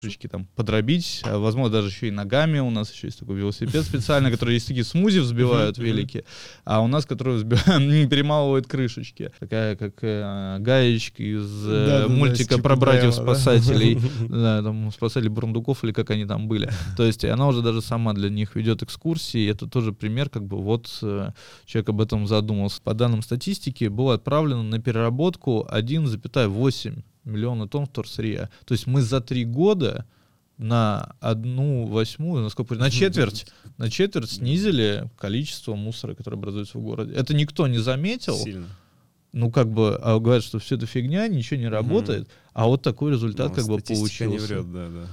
[0.00, 2.60] крышечки там подробить, а, возможно, даже еще и ногами.
[2.60, 6.24] У нас еще есть такой велосипед специальный, который есть такие смузи взбивают велики,
[6.64, 9.32] а у нас, который перемалывает крышечки.
[9.40, 13.98] Такая, как э, гаечка из э, мультика про братьев-спасателей.
[14.28, 16.70] Да, там спасали Бурундуков или как они там были.
[16.96, 19.48] То есть она уже даже сама для них ведет экскурсии.
[19.48, 21.32] Это тоже пример, как бы вот э,
[21.64, 22.80] человек об этом задумался.
[22.82, 28.50] По данным статистики, было отправлено на переработку 1,8 миллиона тонн вторсырья.
[28.64, 30.06] То есть мы за три года
[30.56, 36.82] на одну восьмую, на сколько, на четверть, на четверть снизили количество мусора, которое образуется в
[36.82, 37.14] городе.
[37.14, 38.36] Это никто не заметил.
[38.36, 38.66] Сильно.
[39.32, 42.82] Ну, как бы, а говорят, что все это фигня, ничего не работает, mm а вот
[42.82, 44.26] такой результат ну, как бы получился.
[44.26, 45.06] не врет, да, да.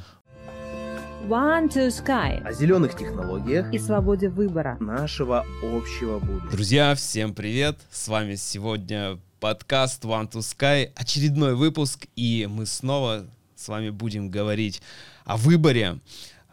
[1.28, 2.42] One to Sky.
[2.44, 6.52] О зеленых технологиях и свободе выбора нашего общего будущего.
[6.52, 7.78] Друзья, всем привет!
[7.92, 14.32] С вами сегодня подкаст One to Sky, очередной выпуск, и мы снова с вами будем
[14.32, 14.82] говорить
[15.24, 16.00] о выборе,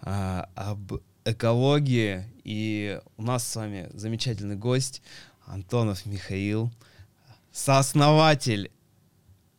[0.02, 5.00] а, об экологии, и у нас с вами замечательный гость
[5.46, 6.70] Антонов Михаил,
[7.50, 8.70] сооснователь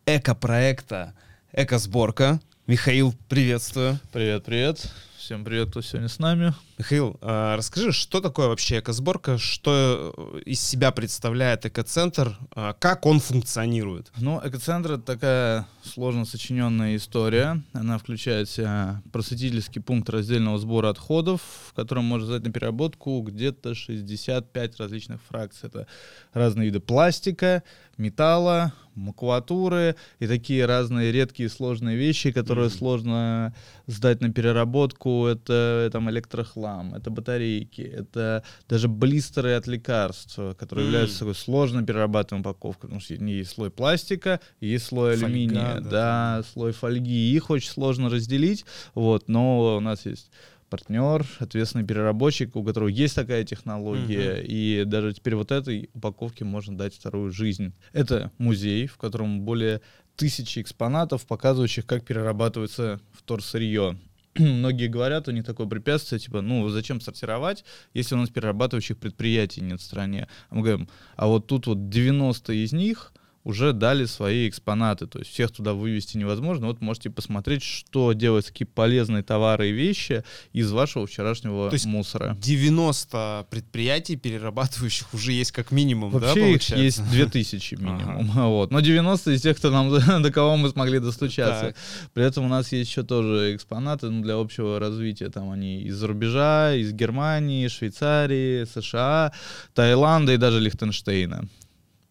[0.06, 1.16] экопроекта
[1.54, 2.40] «Экосборка».
[2.68, 4.00] Михаил, приветствую.
[4.12, 4.92] Привет, привет.
[5.24, 6.54] Всем привет, кто сегодня с нами.
[6.78, 13.06] Михаил, а, расскажи, что такое вообще экосборка, что э, из себя представляет экоцентр, а, как
[13.06, 14.12] он функционирует?
[14.18, 17.64] Ну, экоцентр— это такая сложно сочиненная история.
[17.72, 23.22] Она включает в себя просветительский пункт раздельного сбора отходов, в котором можно сдать на переработку
[23.22, 25.70] где-то 65 различных фракций.
[25.70, 25.88] Это
[26.34, 27.64] разные виды пластика,
[27.96, 32.78] металла, макулатуры и такие разные редкие сложные вещи, которые mm-hmm.
[32.78, 33.56] сложно
[33.88, 35.26] сдать на переработку.
[35.28, 40.88] Это там электрохлам, это батарейки, это даже блистеры от лекарств, которые mm-hmm.
[40.88, 45.90] являются такой сложно перерабатываемой упаковкой, потому что есть слой пластика, есть слой Фольга, алюминия, да,
[45.90, 47.34] да, слой фольги.
[47.34, 50.30] Их очень сложно разделить, вот, но у нас есть
[50.74, 54.46] партнер, ответственный переработчик, у которого есть такая технология, uh-huh.
[54.48, 57.74] и даже теперь вот этой упаковке можно дать вторую жизнь.
[57.92, 59.82] Это музей, в котором более
[60.16, 64.00] тысячи экспонатов, показывающих, как перерабатывается вторсырье.
[64.36, 67.64] Многие говорят, у них такое препятствие, типа, ну, зачем сортировать,
[67.94, 70.28] если у нас перерабатывающих предприятий нет в стране.
[70.50, 75.08] А мы говорим, а вот тут вот 90 из них— уже дали свои экспонаты.
[75.08, 76.68] То есть всех туда вывести невозможно.
[76.68, 80.24] Вот можете посмотреть, что делают такие полезные товары и вещи
[80.54, 82.38] из вашего вчерашнего То есть мусора.
[82.40, 88.32] 90 предприятий, перерабатывающих, уже есть как минимум, Вообще да, их есть 2000 минимум.
[88.32, 88.44] Ага.
[88.54, 88.72] Вот.
[88.72, 89.90] Но 90 из тех, кто нам,
[90.24, 91.68] до кого мы смогли достучаться.
[91.68, 91.76] Так.
[92.14, 95.30] При этом у нас есть еще тоже экспонаты ну, для общего развития.
[95.30, 99.34] Там они из рубежа, из Германии, Швейцарии, США,
[99.74, 101.48] Таиланда и даже Лихтенштейна.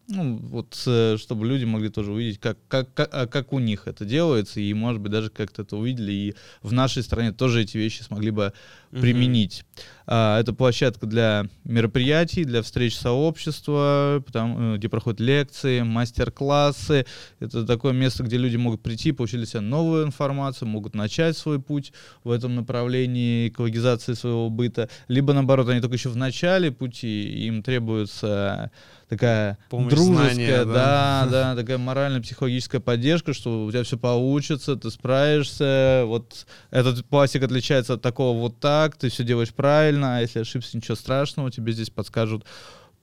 [0.07, 3.87] Ну, вот, э, чтобы люди могли тоже увидеть, как, как, как, а как у них
[3.87, 7.77] это делается, и, может быть, даже как-то это увидели, и в нашей стране тоже эти
[7.77, 8.51] вещи смогли бы
[8.91, 8.99] mm-hmm.
[8.99, 9.63] применить.
[10.05, 17.05] А, это площадка для мероприятий, для встреч сообщества, там, э, где проходят лекции, мастер-классы.
[17.39, 21.61] Это такое место, где люди могут прийти, получить для себя новую информацию, могут начать свой
[21.61, 21.93] путь
[22.25, 27.63] в этом направлении экологизации своего быта, либо, наоборот, они только еще в начале пути, им
[27.63, 28.69] требуется
[29.13, 31.27] такая Помощь дружеская, знания, да.
[31.29, 37.43] да, да, такая морально-психологическая поддержка, что у тебя все получится, ты справишься, вот этот пластик
[37.43, 41.73] отличается от такого вот так, ты все делаешь правильно, а если ошибся, ничего страшного, тебе
[41.73, 42.45] здесь подскажут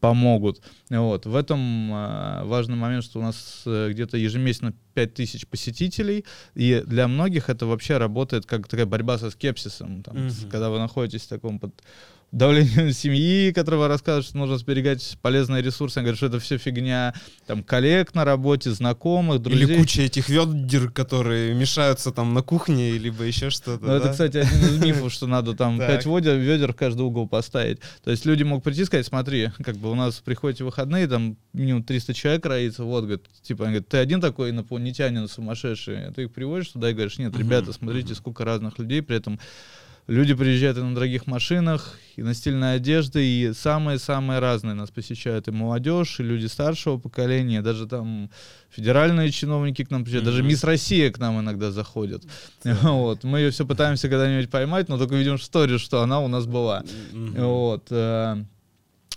[0.00, 0.62] помогут.
[0.88, 1.26] Вот.
[1.26, 6.24] В этом э, важный момент, что у нас э, где-то ежемесячно 5000 посетителей,
[6.54, 10.02] и для многих это вообще работает как такая борьба со скепсисом.
[10.02, 10.50] Там, mm-hmm.
[10.50, 11.74] Когда вы находитесь в таком под
[12.32, 15.98] давлением семьи, которого рассказывают, что нужно сберегать полезные ресурсы.
[15.98, 17.14] Они говорят, что это все фигня
[17.46, 19.64] там коллег на работе, знакомых, друзей.
[19.64, 23.82] Или куча этих ведер, которые мешаются там на кухне, либо еще что-то.
[23.82, 23.96] Ну, да?
[23.96, 27.80] это, кстати, один из мифов, что надо там пять ведер, ведер в каждый угол поставить.
[28.04, 31.36] То есть люди могут прийти и сказать, смотри, как бы у нас приходите выходные, там
[31.52, 34.79] минимум 300 человек роится, вот, говорит, типа, они говорят, ты один такой инопланетянин
[35.28, 39.38] сумасшедший, ты их приводишь туда и говоришь, нет, ребята, смотрите, сколько разных людей, при этом
[40.10, 45.46] Люди приезжают и на дорогих машинах, и на стильной одежде, и самые-самые разные нас посещают.
[45.46, 48.28] И молодежь, и люди старшего поколения, даже там
[48.70, 50.30] федеральные чиновники к нам приезжают, mm-hmm.
[50.32, 52.24] даже мисс Россия к нам иногда заходит.
[52.64, 53.22] Вот.
[53.22, 56.44] Мы ее все пытаемся когда-нибудь поймать, но только видим в сторе, что она у нас
[56.46, 56.82] была.
[56.82, 57.44] Mm-hmm.
[57.44, 58.46] Вот.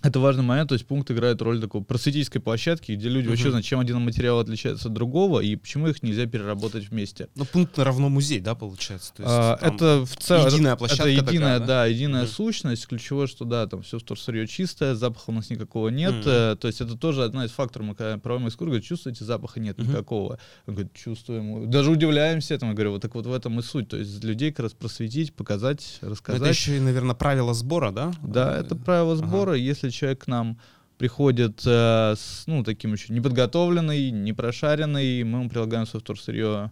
[0.04, 3.50] Э, это важный момент, то есть пункт играет роль такой просветительской площадки, где люди вообще
[3.50, 7.30] знают, чем один материал отличается от другого и почему их нельзя переработать вместе.
[7.36, 9.14] Ну, пункт равно музей, да, получается?
[9.16, 11.66] То есть А, это в целом единая это площадка единая, такая, да?
[11.66, 11.86] да?
[11.86, 12.32] единая Мгм.
[12.32, 12.88] сущность.
[12.88, 16.14] Ключевое, что да, там все вторсырье чистое, запаха у нас никакого нет.
[16.26, 17.88] Э, То есть это тоже одна из факторов.
[17.88, 19.90] Мы когда проводим экскурсию, говорит, чувствуете, запаха нет Мгм.
[19.90, 20.38] никакого.
[20.68, 21.70] Он говорит, чувствуем.
[21.70, 22.72] Даже удивляемся этому.
[22.72, 23.88] Я говорю, вот так вот в этом и суть.
[23.90, 26.42] То есть людей как раз просветить, показать, рассказать.
[26.42, 28.14] Это еще и, наверное, правила сбора, да?
[28.22, 29.26] Да, Э, это правило ага.
[29.28, 29.54] сбора.
[29.54, 30.60] Если человек к нам
[30.98, 36.72] приходит э, с, ну, таким еще неподготовленный, непрошаренный, мы ему предлагаем свое вторсырье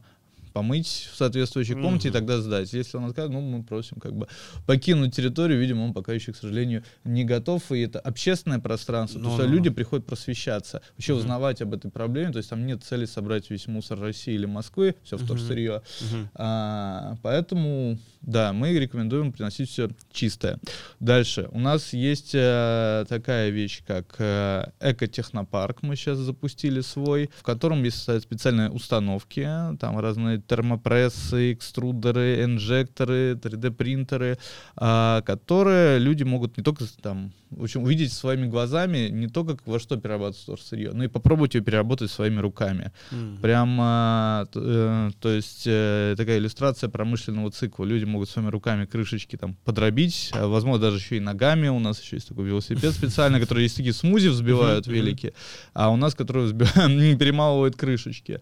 [0.51, 2.19] помыть в соответствующей комнате и Мгм.
[2.19, 2.73] тогда сдать.
[2.73, 4.27] Если он откажет, ну, мы просим как бы
[4.65, 5.59] покинуть территорию.
[5.59, 7.71] Видимо, он пока еще, к сожалению, не готов.
[7.71, 9.19] И это общественное пространство.
[9.21, 9.55] то есть Ну-ну-ну.
[9.55, 11.19] люди приходят просвещаться, вообще Мгм.
[11.21, 12.31] узнавать об этой проблеме.
[12.31, 15.25] То есть там нет цели собрать весь мусор России или Москвы, все Мгм.
[15.25, 15.81] вторсырье.
[16.01, 16.29] Мгм.
[16.35, 20.59] А, поэтому, да, мы рекомендуем приносить все чистое.
[20.99, 21.47] Дальше.
[21.51, 25.81] У нас есть э, такая вещь, как э, экотехнопарк.
[25.83, 29.47] Мы сейчас запустили свой, в котором есть специальные установки.
[29.79, 34.37] Там разные термопрессы, экструдеры, инжекторы, 3D-принтеры,
[34.75, 39.79] а, которые люди могут не только там, в общем, увидеть своими глазами, не только во
[39.79, 42.91] что перерабатывать сырье, но и попробовать ее переработать своими руками.
[43.11, 43.37] Мгм.
[43.41, 47.85] Прямо, т- э, то есть э, такая иллюстрация промышленного цикла.
[47.85, 51.67] Люди могут своими руками крышечки там подробить, а, возможно, даже еще и ногами.
[51.67, 55.33] У нас еще есть такой велосипед специальный, который есть такие смузи взбивают велики,
[55.73, 56.55] а у нас, взбивают,
[57.19, 58.39] перемалывают крышечки.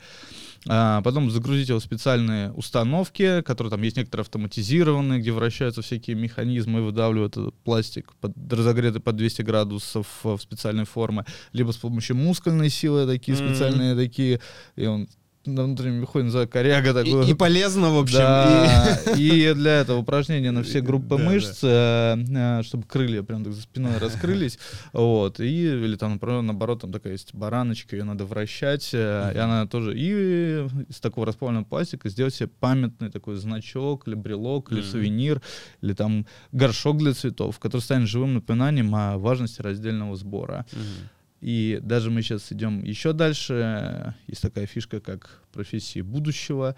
[0.67, 6.15] А, потом загрузить его в специальные установки, которые там есть некоторые автоматизированные, где вращаются всякие
[6.15, 11.71] механизмы и выдавливают этот пластик под, разогретый под 200 градусов э, в специальной формы, либо
[11.71, 13.47] с помощью мускульной силы такие Мгм.
[13.49, 14.39] специальные такие,
[14.75, 15.07] и он
[15.45, 17.25] на внутреннем механике называют коряга такой.
[17.27, 18.17] И, и полезно, в общем.
[18.19, 21.23] Да, и для этого упражнения на все группы Да, да.
[21.23, 24.59] мышц, э, э, чтобы крылья прям так за спиной раскрылись,
[24.93, 29.37] вот, и, или там, например, наоборот, там такая есть бараночка, ее надо вращать, э, и
[29.37, 34.79] она тоже, и из такого расплавленного пластика сделать себе памятный такой значок, или брелок, или
[34.81, 34.87] Мгм.
[34.89, 35.41] сувенир,
[35.81, 40.65] или там горшок для цветов, который станет живым напоминанием о важности раздельного сбора.
[40.73, 41.09] Мгм.
[41.41, 44.13] И даже мы сейчас идем еще дальше.
[44.27, 46.75] Есть такая фишка, как профессии будущего.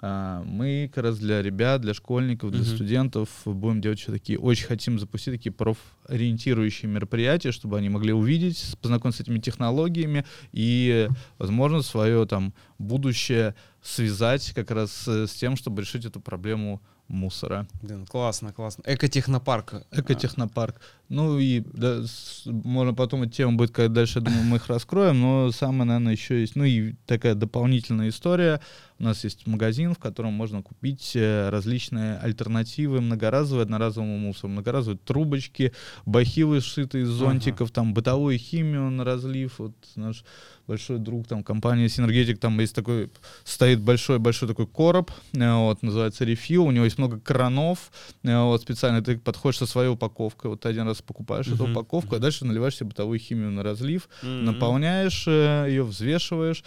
[0.00, 2.68] А, Мы как раз для ребят, для школьников, для Мгм.
[2.68, 8.76] студентов будем делать еще такие, очень хотим запустить такие профориентирующие мероприятия, чтобы они могли увидеть,
[8.80, 15.56] познакомиться с этими технологиями и, возможно, свое там будущее связать как раз э, с тем,
[15.56, 17.66] чтобы решить эту проблему мусора.
[17.82, 18.82] Блин, классно, классно.
[18.86, 19.74] Экотехнопарк.
[19.90, 20.80] Экотехнопарк.
[21.08, 24.68] Ну и да, с- можно потом эта тема будет, когда дальше, я думаю, мы их
[24.68, 28.60] раскроем, но самое, наверное, еще есть, ну и такая дополнительная история.
[29.02, 34.52] У нас есть магазин, в котором можно купить э, различные альтернативы многоразовые, одноразовому мусору.
[34.52, 35.72] Многоразовые трубочки,
[36.06, 37.16] бахилы, сшитые из Ага.
[37.18, 39.58] зонтиков, там бытовую химию на разлив.
[39.58, 40.24] Вот наш
[40.68, 43.10] большой друг, там компания Синергетик, там есть такой,
[43.42, 47.90] стоит большой-большой такой короб, э, вот, называется Refill, у него есть много кранов,
[48.22, 51.72] э, вот, специально ты подходишь со своей упаковкой, вот ты один раз покупаешь эту Мгм,
[51.72, 54.44] упаковку, а дальше наливаешь себе бытовую химию на разлив, Мгм.
[54.44, 56.62] наполняешь ее, взвешиваешь,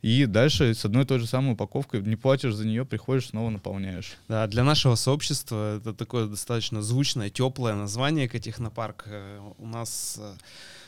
[0.00, 3.50] и дальше с одной и той же самой упаковкой не платишь за нее, приходишь, снова
[3.50, 4.16] наполняешь.
[4.28, 9.04] Да, для нашего сообщества это такое достаточно звучное, теплое название Экотехнопарк.
[9.06, 10.34] Э, У нас э,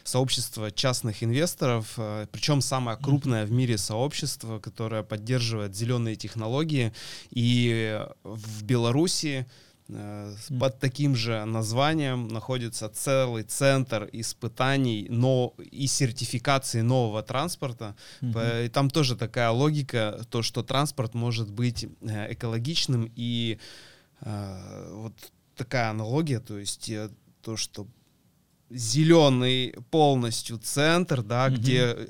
[0.04, 6.92] сообщество частных инвесторов, э, причем самое крупное в мире сообщество, которое поддерживает зеленые технологии.
[7.30, 9.46] И в Беларуси.
[10.58, 17.94] Под таким же названием находится целый центр испытаний но и сертификации нового транспорта.
[18.32, 23.58] По- И там тоже такая логика, то, что транспорт может быть э, экологичным и
[24.20, 25.12] э, вот
[25.56, 27.08] такая аналогия, то есть э,
[27.42, 27.86] то, что
[28.70, 31.56] зеленый полностью центр, да, Мгм.
[31.56, 32.06] где э,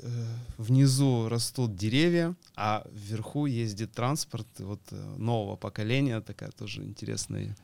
[0.57, 7.55] внизу растут деревья, а вверху ездит транспорт вот э, нового поколения, такая тоже интересная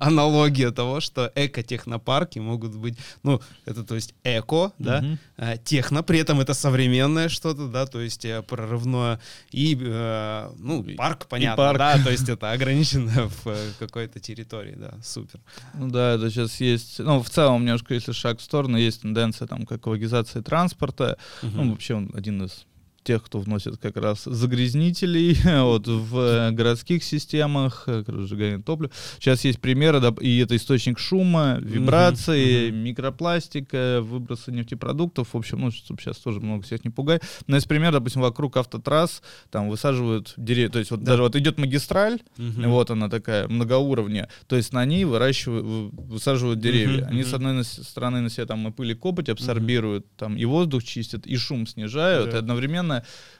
[0.00, 6.18] аналогия того, что эко-технопарки могут быть, ну, это то есть эко, да, э, техно, при
[6.18, 9.20] этом это современное что-то, да, то есть э, прорывное,
[9.50, 11.78] и, э, ну, парк, понятно, парк.
[11.78, 15.40] да, то есть это ограничено в какой-то территории, да, супер.
[15.74, 19.48] Ну да, это сейчас есть, ну в целом немножко, если шаг в сторону, есть тенденция
[19.48, 22.66] там к экологизации транспорта, ну вообще он один из
[23.06, 28.90] тех, кто вносит как раз загрязнителей вот, в городских системах, э, разжигание топлива.
[29.20, 32.78] Сейчас есть примеры, и это источник шума, вибрации, мгм.
[32.84, 35.28] микропластика, выбросы нефтепродуктов.
[35.32, 37.22] В общем, ну, чтобы сейчас тоже много всех не пугать.
[37.46, 40.68] Но есть пример, допустим, вокруг автотрасс там высаживают деревья.
[40.70, 41.12] То есть вот Да.
[41.12, 42.68] даже вот идет магистраль, Мгм.
[42.70, 44.28] вот она такая, многоуровня.
[44.48, 47.02] То есть на ней выращивают, вы- высаживают деревья.
[47.02, 47.30] Мгм, Они, мгм.
[47.30, 51.26] с одной стороны, на себя там и пыль, и копоть абсорбируют, там и воздух чистят,
[51.26, 52.36] и шум снижают, Да.
[52.36, 52.95] и одновременно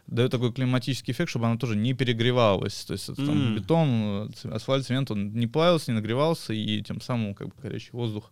[0.07, 2.85] дает такой климатический эффект, чтобы она тоже не перегревалась.
[2.85, 7.35] То есть это там бетон, асфальт, цемент, он не плавился, не нагревался, и тем самым
[7.35, 8.31] как бы горячий воздух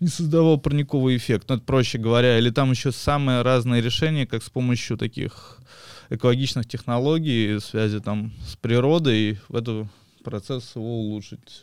[0.00, 1.48] не создавал парниковый эффект.
[1.48, 2.38] Ну, это проще говоря.
[2.38, 5.58] Или там еще самые разные решения, как с помощью таких
[6.10, 9.88] экологичных технологий, связи там с природой, в эту
[10.24, 11.60] процесс его улучшить.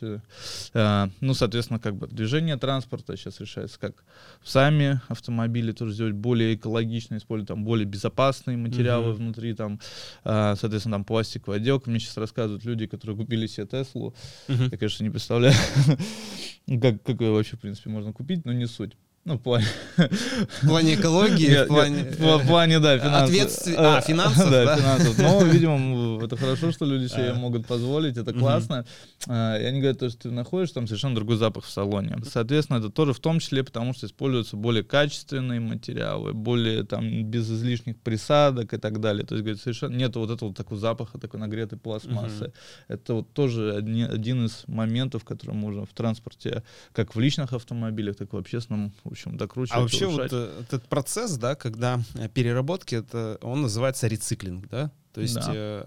[0.74, 4.04] Э, Ну, соответственно, как бы движение транспорта сейчас решается, как
[4.44, 9.16] сами автомобили тоже сделать более экологично, использовать там более безопасные материалы Мгм.
[9.16, 9.80] внутри, там,
[10.24, 11.90] а, соответственно, там пластиковая отделка.
[11.90, 14.14] Мне сейчас рассказывают люди, которые купили себе Теслу.
[14.48, 14.68] Мгм.
[14.70, 15.54] Я, конечно, не представляю,
[16.80, 18.92] как, как ее вообще, в принципе, можно купить, но не суть.
[19.24, 19.66] Ну, в плане...
[19.96, 22.02] В плане экологии, в плане...
[22.10, 23.30] в плане, да, финансов.
[23.36, 24.76] ответствен- а, Э, финансов, да?
[24.76, 25.18] финансов.
[25.18, 27.34] Но, видимо, это хорошо, что люди себе А.
[27.34, 28.84] могут позволить, это классно.
[29.28, 32.16] А, И они говорят, то, что ты находишь там совершенно другой запах в салоне.
[32.28, 37.48] Соответственно, это тоже в том числе, потому что используются более качественные материалы, более там без
[37.48, 39.24] излишних присадок и так далее.
[39.24, 42.52] То есть, говорит, совершенно нет вот этого такого запаха, такой нагретой пластмассы.
[42.88, 48.32] Это вот тоже один из моментов, который можно в транспорте, как в личных автомобилях, так
[48.32, 49.78] и в общественном, общем, докручивать.
[49.78, 50.32] А вообще вот улучшать.
[50.32, 54.90] э, этот процесс, да, когда э, переработки, это он называется рециклинг, да?
[55.14, 55.50] То есть Да.
[55.54, 55.86] э,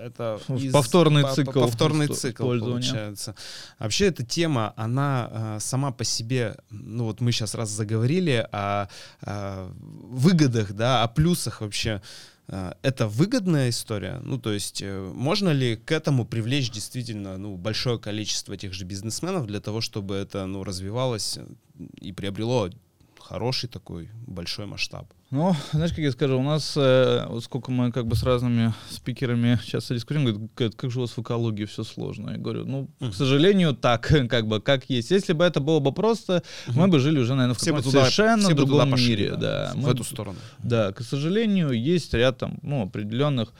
[0.00, 3.34] это В повторный по- цикл повторный цикл получается.
[3.78, 8.88] Вообще эта тема, она э, сама по себе, ну вот мы сейчас раз заговорили о,
[9.22, 12.02] о выгодах, да, о плюсах вообще.
[12.48, 14.20] Э, Это выгодная история?
[14.22, 18.84] Ну, то есть, э, можно ли к этому привлечь действительно ну, большое количество тех же
[18.84, 21.46] бизнесменов для того, чтобы это ну, развивалось э,
[22.00, 22.70] и приобрело
[23.28, 25.06] хороший такой большой масштаб?
[25.30, 28.72] Ну, знаешь, как я скажу, у нас, э, вот сколько мы как бы с разными
[28.90, 32.30] спикерами часто дискутируем, говорят, «Кэт, как же у вас в экологии все сложно?
[32.30, 33.10] Я говорю, ну, Мгм.
[33.10, 35.10] к сожалению, так, как бы, как есть.
[35.10, 38.48] Если бы это было бы просто, мы бы жили уже, наверное, в каком-то совершенно все
[38.50, 39.30] туда другом пошли, мире.
[39.30, 40.38] да, Да, в Мы- эту сторону.
[40.62, 43.52] Да, к сожалению, есть ряд там, ну, определенных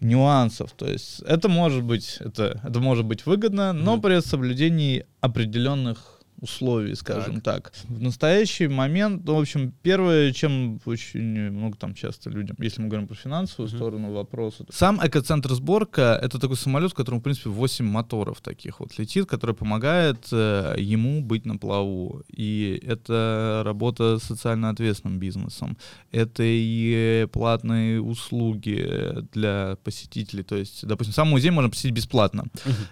[0.00, 0.72] нюансов.
[0.76, 4.02] То есть это может быть, это, это может быть выгодно, но Мгм.
[4.02, 6.11] при соблюдении определенных
[6.42, 7.72] условий, скажем так.
[7.88, 12.88] В настоящий момент, ну, в общем, первое, чем очень много там часто людям, если мы
[12.88, 13.76] говорим про финансовую Мгм.
[13.78, 18.80] сторону вопроса, сам экоцентр сборка— это такой самолет, в котором, в принципе, 8 моторов таких
[18.80, 22.22] вот летит, который помогает э, ему быть на плаву.
[22.28, 25.76] И это работа с социально ответственным бизнесом.
[26.10, 30.42] Это и платные услуги для посетителей.
[30.42, 32.46] То есть, допустим, сам музей можно посетить бесплатно.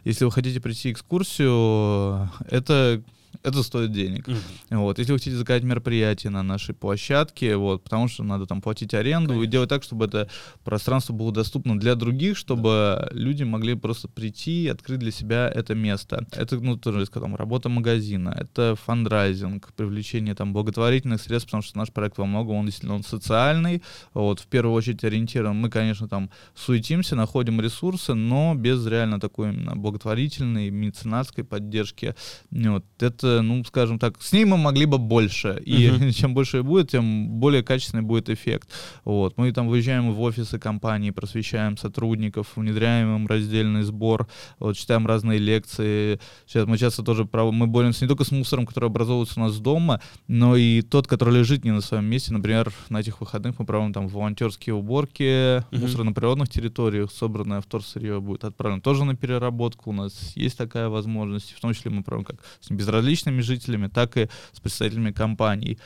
[0.04, 3.02] Если вы хотите прийти экскурсию, это
[3.42, 4.26] это стоит денег.
[4.70, 4.98] Вот.
[4.98, 9.32] Если вы хотите заказать мероприятие на нашей площадке, вот, потому что надо там платить аренду
[9.32, 9.52] и Конечно.
[9.52, 10.28] делать так, чтобы это
[10.64, 15.74] пространство было доступно для других, чтобы люди могли просто прийти и открыть для себя это
[15.74, 16.26] место.
[16.32, 21.78] Это, ну, тоже, сказал, там, работа магазина, это фандрайзинг, привлечение там благотворительных средств, потому что
[21.78, 23.82] наш проект во многом, он действительно он социальный,
[24.14, 25.56] вот, в первую очередь ориентирован.
[25.56, 32.14] Мы, конечно, там суетимся, находим ресурсы, но без реально такой именно благотворительной, меценатской поддержки.
[32.50, 32.84] Вот.
[32.98, 35.60] Это, ну, скажем так, с ней мы могли бы больше.
[35.64, 36.10] И Мгм.
[36.12, 38.68] чем больше ее будет, тем более качественный будет эффект.
[39.04, 39.36] Вот.
[39.38, 44.26] Мы там выезжаем в офисы компании, просвещаем сотрудников, внедряем им раздельный сбор,
[44.58, 46.18] вот, читаем разные лекции.
[46.46, 50.00] Сейчас мы часто тоже мы боремся не только с мусором, который образовывается у нас дома,
[50.28, 52.32] но и тот, который лежит не на своем месте.
[52.32, 55.80] Например, на этих выходных мы проводим там волонтерские уборки, Мгм.
[55.82, 59.90] мусор на природных территориях, собранное вторсырье будет отправлено тоже на переработку.
[59.90, 61.52] У нас есть такая возможность.
[61.52, 62.70] В том числе мы проводим как с
[63.10, 65.78] безразличными жителями, так и с представителями компаний.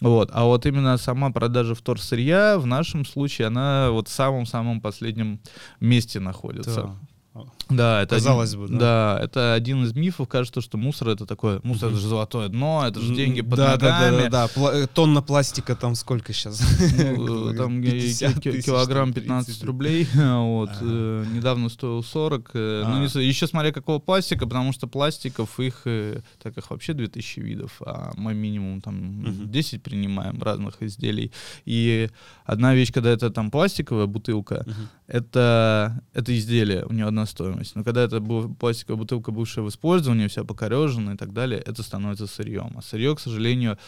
[0.00, 0.30] Вот.
[0.32, 5.38] А вот именно сама продажа вторсырья в нашем случае, она вот в самом-самом последнем
[5.80, 6.94] месте находится.
[7.34, 7.42] Да.
[7.76, 9.18] Да, это Казалось один, бы, да.
[9.22, 10.28] это один из мифов.
[10.28, 13.76] Кажется, что мусор это такое, мусор это же золотое дно, это же деньги под да,
[13.76, 14.22] да, да, ногами.
[14.28, 14.46] да, да.
[14.54, 16.60] Пла- э, Тонна пластика там сколько сейчас?
[16.98, 19.64] Ну, Там э, 50 ки- тысяч, килограмм там 15 30.
[19.64, 20.80] рублей, вот, Ага.
[20.82, 22.98] э, недавно стоил 40, э, ну, А.
[23.00, 27.80] не еще смотря какого пластика, потому что пластиков их, э, так их вообще 2000 видов,
[27.84, 29.50] а мы минимум там Мгм.
[29.50, 31.32] 10 принимаем разных изделий,
[31.64, 32.08] и
[32.44, 34.64] одна вещь, когда это там пластиковая бутылка,
[35.06, 37.61] это, это изделие, у нее одна стоимость.
[37.74, 42.26] Но когда это пластиковая бутылка, бывшая в использовании, вся покорежена и так далее, это становится
[42.26, 42.72] сырьем.
[42.76, 43.78] А сырье, к сожалению,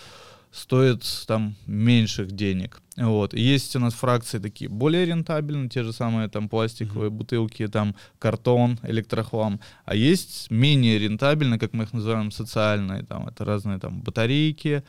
[0.54, 2.80] стоит там меньших денег.
[2.96, 3.34] Вот.
[3.34, 7.96] И Есть у нас фракции такие более рентабельные, те же самые там пластиковые бутылки, там
[8.20, 9.60] картон, электрохлам.
[9.84, 13.02] А есть менее рентабельные, как мы их называем, социальные.
[13.02, 14.84] Там это разные там батарейки,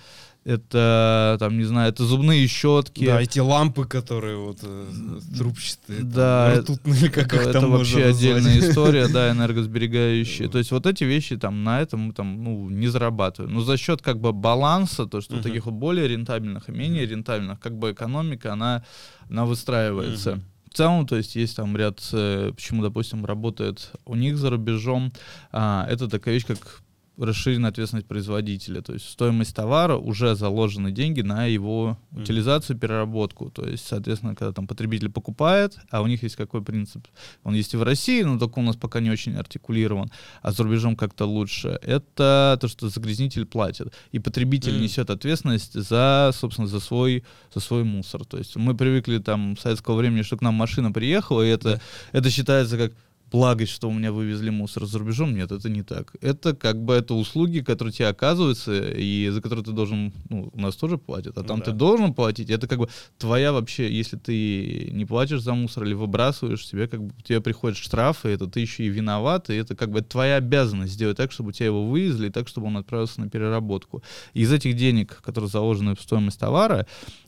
[0.46, 3.06] это там, не знаю, это зубные щетки.
[3.06, 7.54] Да, эти лампы, которые вот э, трубчатые, Да, это- ртутные, или как это, их это
[7.54, 8.16] там можно вообще назвать.
[8.16, 10.48] отдельная история, да, энергосберегающие.
[10.48, 13.54] То есть вот эти вещи там на этом мы там ну, не зарабатываем.
[13.56, 17.60] Но за счет как бы баланса, то, что таких вот более рентабельных и менее рентабельных,
[17.60, 18.84] как бы экономика, она,
[19.30, 20.40] она выстраивается.
[20.72, 25.12] В целом, то есть есть там ряд, э, почему, допустим, работает у них за рубежом,
[25.52, 26.82] а, это такая вещь, как
[27.18, 28.82] расширенная ответственность производителя.
[28.82, 33.50] То есть в стоимость товара уже заложены деньги на его утилизацию, переработку.
[33.50, 37.08] То есть, соответственно, когда там потребитель покупает, а у них есть какой принцип?
[37.44, 40.64] Он есть и в России, но только у нас пока не очень артикулирован, а за
[40.64, 41.80] рубежом как-то лучше.
[41.82, 43.94] Это то, что загрязнитель платит.
[44.12, 48.26] И потребитель несет ответственность за, собственно, за свой, за свой мусор.
[48.26, 51.82] То есть мы привыкли там с советского времени, что к нам машина приехала, и это,
[52.12, 52.94] это считается как
[53.32, 55.36] благость, что у меня вывезли мусор за рубежом.
[55.36, 56.16] Нет, это не так.
[56.22, 60.62] Это как бы это услуги, которые тебе оказываются, и за которые ты должен, ну, у
[60.62, 61.66] нас тоже платят, а Ну там да.
[61.66, 62.50] ты должен платить.
[62.50, 67.04] Это как бы твоя вообще, если ты не платишь за мусор или выбрасываешь, тебе как
[67.04, 70.94] бы тебе приходят штрафы, это ты еще и виноват, и это как бы твоя обязанность
[70.94, 74.04] сделать так, чтобы у тебя его вывезли, и так, чтобы он отправился на переработку.
[74.34, 76.86] И из этих денег, которые заложены в стоимость товара,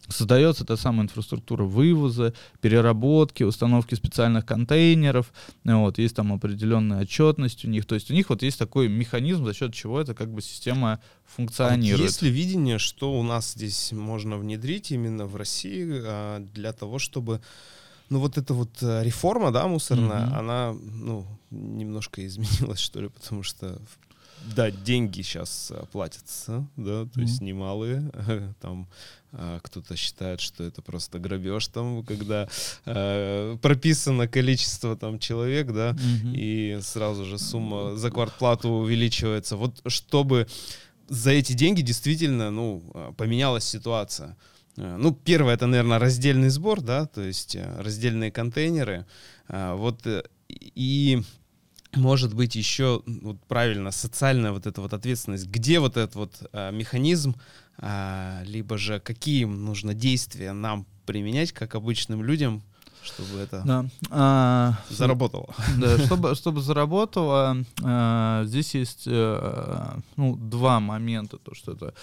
[0.10, 5.34] создается та самая инфраструктура вывоза, переработки, установки специальных контейнеров.
[5.64, 7.86] Вот, есть там определенная отчетность у них.
[7.86, 10.94] То есть у них вот есть такой механизм, за счет чего эта как бы система
[10.94, 12.10] А функционирует.
[12.10, 17.00] Есть ли видение, что у нас здесь можно внедрить именно в России а, для того,
[17.00, 17.42] чтобы
[18.10, 20.36] ну вот эта вот э, реформа, да, мусорная, Мгм.
[20.36, 23.82] она, ну, немножко изменилась, что ли, потому что,
[24.56, 28.10] да, деньги сейчас платятся, да, то есть немалые,
[28.62, 28.88] там
[29.27, 32.48] а, кто-то считает, что это просто грабеж там, когда
[32.86, 36.34] э, прописано количество там человек, да, Мгм.
[36.34, 39.56] и сразу же сумма за квартплату увеличивается.
[39.58, 40.48] Вот чтобы
[41.10, 44.36] за эти деньги действительно, ну, а, поменялась ситуация.
[44.76, 49.06] Ну, первое, это, наверное, раздельный сбор, да, то есть раздельные контейнеры.
[49.48, 51.22] А, Вот э, и
[51.96, 55.48] может быть еще вот правильно социальная вот эта вот ответственность.
[55.48, 57.36] Где вот этот вот а, механизм,
[57.78, 62.64] а, либо же какие нужно действия нам применять как обычным людям,
[63.08, 63.86] чтобы это Да.
[64.12, 65.48] А, заработало?
[65.80, 71.38] Да, чтобы, чтобы заработало, э, здесь есть э, ну, два момента.
[71.38, 71.94] То, что это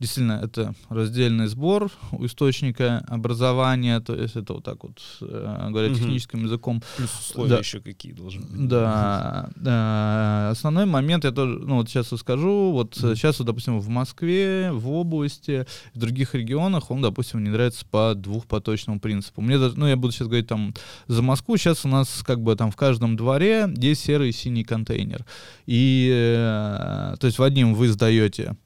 [0.00, 5.88] действительно это раздельный сбор у источника образования, то есть это вот так вот, э, говоря
[5.88, 5.98] Мгм.
[5.98, 6.82] техническим языком.
[6.96, 7.58] Плюс условия Да.
[7.58, 8.68] еще какие должны быть.
[8.68, 10.50] Да, да.
[10.50, 13.16] Основной момент я тоже, ну вот сейчас скажу, вот Мгм.
[13.16, 19.00] сейчас, вот, допустим, в Москве, в области, в других регионах он, допустим, внедряется по двухпоточному
[19.00, 19.40] принципу.
[19.40, 20.74] Мне даже, ну я буду сейчас говорить там
[21.08, 24.64] за Москву, сейчас у нас как бы там в каждом дворе есть серый и синий
[24.64, 25.24] контейнер.
[25.66, 28.56] И, э, то есть в одним вы сдаете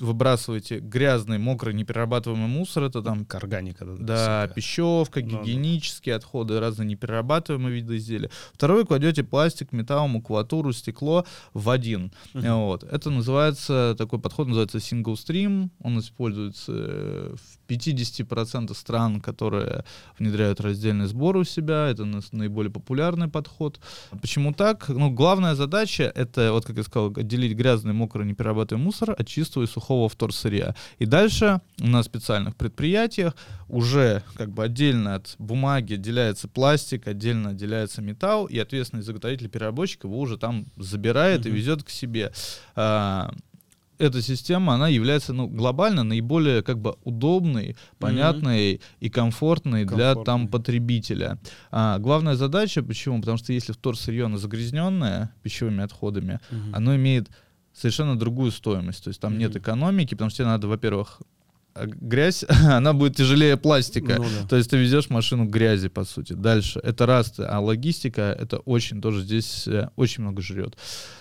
[0.00, 3.84] выбрасываете грязный, мокрый, неперерабатываемый мусор, это там органика.
[3.84, 4.54] да, всякая.
[4.54, 5.42] пищевка, Ну да.
[5.42, 8.28] гигиенические отходы, разные неперерабатываемые виды изделий.
[8.52, 12.12] Второй кладете пластик, металл, макулатуру, стекло в один.
[12.32, 12.54] Мгм.
[12.56, 12.82] Вот.
[12.84, 15.70] Это называется, такой подход называется single stream.
[15.80, 19.84] Он используется э, в 50% стран, которые
[20.18, 21.88] внедряют раздельный сбор у себя.
[21.88, 23.80] Это наиболее популярный подход.
[24.20, 24.88] Почему так?
[24.88, 29.64] Ну, главная задача— это, вот как я сказал, отделить грязный, мокрый, неперерабатываемый мусор от чистого
[29.64, 30.74] и сухого вторсырья.
[30.98, 33.34] И дальше на специальных предприятиях
[33.68, 40.04] уже как бы отдельно от бумаги отделяется пластик, отдельно отделяется металл, и ответственный заготовитель переработчик
[40.04, 41.56] его уже там забирает и Мгм.
[41.58, 42.32] везет к себе.
[43.98, 50.48] Эта система, она является ну, глобально наиболее как бы удобной, понятной и комфортной, для там
[50.48, 51.38] потребителя.
[51.70, 53.20] А, главная задача, почему?
[53.20, 56.74] Потому что если вторсырье, оно загрязненное пищевыми отходами, Мгм.
[56.74, 57.28] оно имеет
[57.72, 59.04] совершенно другую стоимость.
[59.04, 59.60] То есть там нет Мгм.
[59.60, 61.22] экономики, потому что тебе надо, во-первых,
[61.76, 62.44] а, грязь,
[62.78, 64.14] она будет тяжелее пластика.
[64.18, 64.46] Ну да.
[64.48, 66.32] То есть ты везешь машину грязи, по сути.
[66.34, 66.78] Дальше.
[66.84, 70.76] Это раз, а логистика, это очень тоже здесь э, очень много жрет.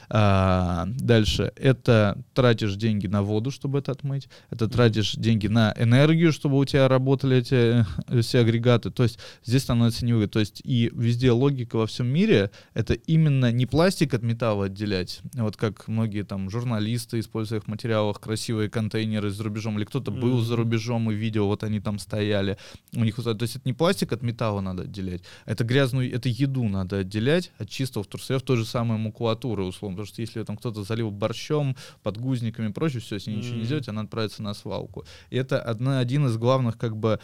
[0.10, 1.52] А, дальше.
[1.56, 4.30] Это тратишь деньги на воду, чтобы это отмыть.
[4.50, 8.92] Это тратишь деньги на энергию, чтобы у тебя работали эти э, все агрегаты.
[8.92, 10.28] То есть здесь становится невыгодно.
[10.30, 15.22] То есть и везде логика во всем мире это именно не пластик от металла отделять.
[15.34, 20.12] Вот как многие там журналисты используют в своих материалах красивые контейнеры за рубежом, или кто-то
[20.12, 22.58] был за рубежом и видел, вот они там стояли.
[22.96, 26.64] У них, то есть это не пластик от металла надо отделять, это грязную, это еду
[26.64, 29.93] надо отделять от чистого вторсырья, в той же самой макулатуры, условно.
[29.94, 33.64] Потому что если там кто-то залил борщом, подгузниками и прочее, все, с ней ничего не
[33.66, 35.06] сделать, она отправится на свалку.
[35.30, 37.20] И это одна, один из главных как бы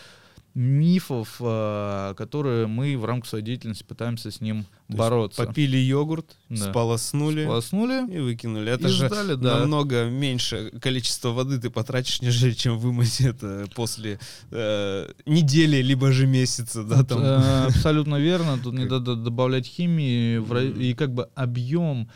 [0.56, 5.46] мифов, э, которые мы в рамках своей деятельности пытаемся с ним То бороться.
[5.46, 6.70] Попили йогурт, Да.
[6.72, 8.72] сполоснули Сполоснули, и выкинули.
[8.72, 9.60] Это и же ждали, да.
[9.60, 14.20] намного меньше количество воды ты потратишь, нежели чем вымыть это после
[14.52, 17.22] э, недели либо же месяца, да, там.
[17.22, 18.58] Э, Абсолютно верно.
[18.62, 20.40] Тут не надо добавлять химии.
[20.82, 22.10] И как бы объем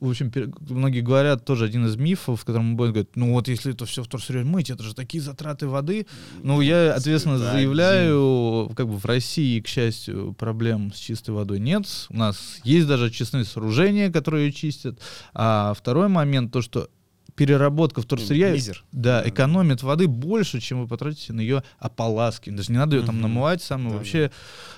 [0.00, 0.32] в общем,
[0.68, 3.86] многие говорят, тоже один из мифов, в котором мы будем говорить, ну вот если это
[3.86, 6.06] все вторсырье мыть, это же такие затраты воды.
[6.42, 11.86] Ну, я ответственно заявляю, как бы в России, к счастью, проблем с чистой водой нет.
[12.10, 15.00] У нас есть даже очистные сооружения, которые ее чистят.
[15.34, 16.88] А второй момент, то, что
[17.38, 18.84] переработка вторсырья Мизер.
[18.92, 19.28] да, Да.
[19.28, 22.50] экономит воды больше, чем вы потратите на ее ополаски.
[22.50, 24.30] Даже не надо ее там намывать, самое Да, вообще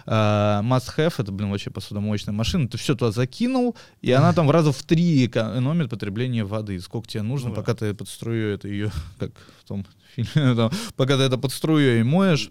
[0.07, 2.69] а, must have, это, блин, вообще посудомоечная машина.
[2.69, 6.79] Ты все туда закинул, и она там в раза в три экономит потребление воды.
[6.81, 7.61] Сколько тебе нужно, Ну да.
[7.61, 11.53] пока ты под струей это ее, как в том фильме, там, пока ты это под
[11.53, 12.51] струей моешь.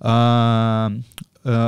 [0.00, 1.00] А, э,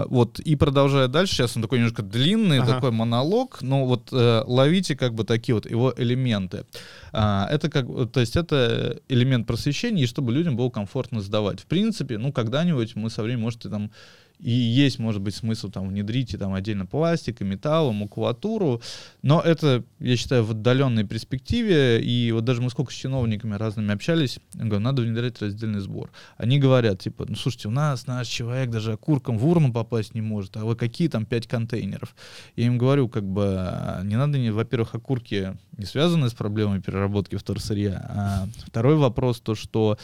[0.09, 2.75] вот, и продолжая дальше, сейчас он такой немножко длинный, Ага.
[2.75, 6.65] такой монолог, но вот э, ловите как бы такие вот его элементы.
[7.13, 11.61] А, это как, то есть это элемент просвещения, и чтобы людям было комфортно сдавать.
[11.61, 13.91] В принципе, ну, когда-нибудь мы со временем, может, и там
[14.39, 18.81] и есть, может быть, смысл там внедрить и там отдельно пластик, и металл, и макулатуру,
[19.23, 23.93] но это, я считаю, в отдаленной перспективе, и вот даже мы сколько с чиновниками разными
[23.93, 26.11] общались, я говорю, надо внедрять раздельный сбор.
[26.37, 30.21] Они говорят, типа, ну, слушайте, у нас наш человек даже окурком в урну попасть не
[30.21, 32.15] может, а вы какие там пять контейнеров?
[32.57, 37.37] Я им говорю, как бы, а, не надо, во-первых, окурки не связаны с проблемой переработки
[37.37, 39.99] вторсырья, а второй вопрос, то, что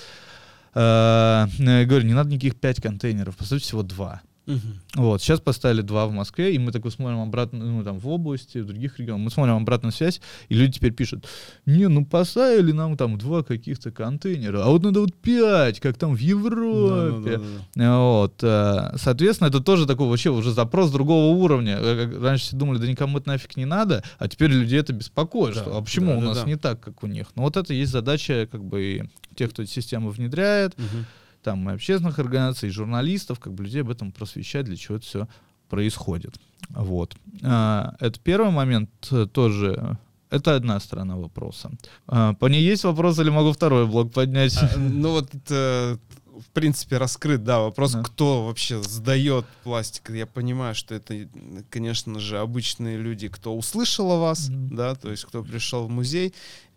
[0.75, 4.23] говорю, не надо никаких пять контейнеров, поставьте всего два.
[4.47, 4.81] Мгм.
[4.97, 8.59] Вот, сейчас поставили два в Москве, и мы такой смотрим обратно, ну, там, в области,
[8.59, 11.27] в других регионах, мы смотрим обратную связь, и люди теперь пишут,
[11.65, 16.15] не, ну, поставили нам там два каких-то контейнера, а вот надо вот пять, как там
[16.15, 17.39] в Европе.
[17.39, 17.99] Да-да-да-да.
[17.99, 21.79] Вот, э, соответственно, это тоже такой вообще уже запрос другого уровня.
[21.81, 25.55] Э, Раньше все думали, да никому это нафиг не надо, а теперь людей это беспокоит,
[25.55, 26.47] Да, что, а почему у нас да-да-да.
[26.51, 27.29] не так, как у них?
[27.35, 31.07] Ну вот это есть задача как бы тех, кто эти системы внедряет, Мгм.
[31.43, 35.05] там и общественных организаций, и журналистов, как бы людей об этом просвещать, для чего это
[35.07, 35.29] все
[35.69, 36.37] происходит.
[36.71, 37.15] Вот.
[37.43, 39.99] А, Это первый момент э, тоже.
[40.31, 41.71] Это одна сторона вопроса.
[42.07, 44.57] А, По ней есть вопрос или могу второй блок поднять?
[44.57, 48.03] А, ну вот это, в принципе, раскрыт, да, вопрос, Да.
[48.03, 50.11] кто вообще сдает пластик.
[50.11, 51.29] Я понимаю, что это,
[51.71, 54.75] конечно же, обычные люди, кто услышал о вас, Мгм.
[54.77, 56.35] да, то есть кто пришел в музей,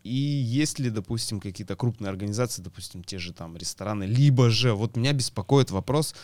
[0.08, 4.96] и есть ли, допустим, какие-то крупные организации, допустим, те же там рестораны, либо же, вот
[4.96, 6.16] меня беспокоит вопрос,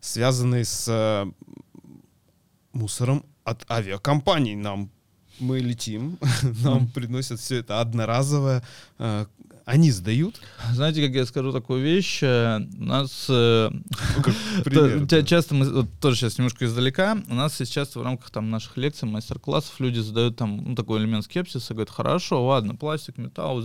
[0.00, 1.26] связанный с э,
[2.72, 4.54] мусором от авиакомпаний.
[4.54, 4.90] Нам
[5.40, 6.18] мы летим,
[6.64, 8.62] нам приносят все это одноразовое.
[9.66, 10.36] Они сдают?
[10.74, 12.20] Знаете, как я скажу такую вещь?
[12.22, 15.24] Э, У нас э, Ну, пример, да.
[15.24, 17.18] часто мы вот тоже сейчас немножко издалека.
[17.28, 21.24] У нас часто в рамках там наших лекций, мастер-классов люди задают там ну, такой элемент
[21.24, 23.60] скепсиса, говорят, хорошо, ладно, пластик, металл,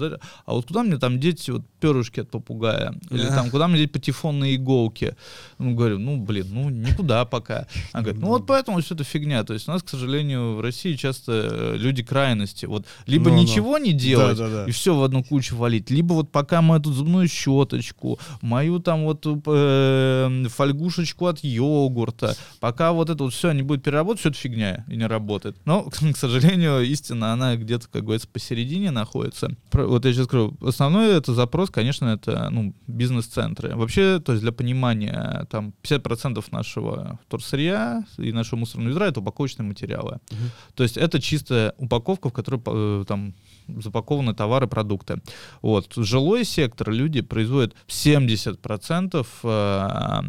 [0.47, 2.95] а вот куда мне там деть вот перышки от попугая?
[3.11, 3.35] Или Да.
[3.35, 5.15] там куда мне деть патефонные иголки?
[5.59, 7.67] Ну, говорю, ну, блин, ну, никуда пока.
[7.93, 9.43] Она говорит, ну вот поэтому все это фигня.
[9.43, 12.65] То есть у нас, к сожалению, в России часто э, люди крайности.
[12.65, 13.43] Вот либо Ну-ну.
[13.43, 17.27] ничего не делать, и все в одну кучу валить, либо вот пока мы эту зубную
[17.27, 23.83] щеточку, мою там вот э, фольгушечку от йогурта, пока вот это вот все не будет
[23.83, 25.57] переработать, все это фигня и не работает.
[25.65, 29.55] Но, к сожалению, истина, она где-то, как говорится, посередине находится.
[29.71, 33.75] Вот я сейчас скажу, основной это запрос, конечно, это ну, бизнес-центры.
[33.75, 39.67] Вообще, то есть для понимания, там 50% нашего вторсырья и нашего мусорного ведра это упаковочные
[39.67, 40.19] материалы.
[40.31, 40.51] Мгм.
[40.75, 43.33] То есть это чистая упаковка, в которой э, там
[43.67, 45.21] запакованы товары, продукты.
[45.61, 45.93] Вот.
[45.95, 50.21] Жилой сектор люди производят 70% э,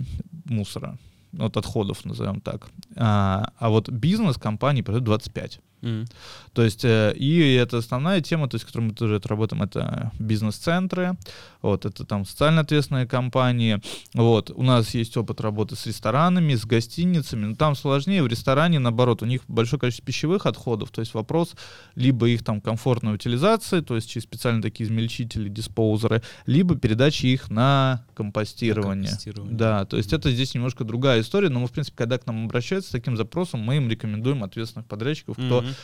[0.44, 0.98] мусора,
[1.32, 2.68] вот отходов, назовем так.
[2.96, 5.60] А, а вот бизнес компании производит 25%.
[5.82, 6.06] Мгм.
[6.54, 11.16] То есть, э, и это основная тема, то есть, которой мы тоже отработаем, это бизнес-центры,
[11.62, 13.80] вот, это там социально ответственные компании,
[14.12, 18.78] вот, у нас есть опыт работы с ресторанами, с гостиницами, но там сложнее, в ресторане,
[18.78, 21.54] наоборот, у них большое количество пищевых отходов, то есть вопрос
[21.94, 27.50] либо их там комфортной утилизации, то есть через специальные такие измельчители, диспоузеры, либо передачи их
[27.50, 29.08] на компостирование.
[29.08, 29.56] компостирование.
[29.56, 32.44] Да, то есть это здесь немножко другая история, но мы, в принципе, когда к нам
[32.44, 35.74] обращаются с таким запросом, мы им рекомендуем ответственных подрядчиков, кто Мгм.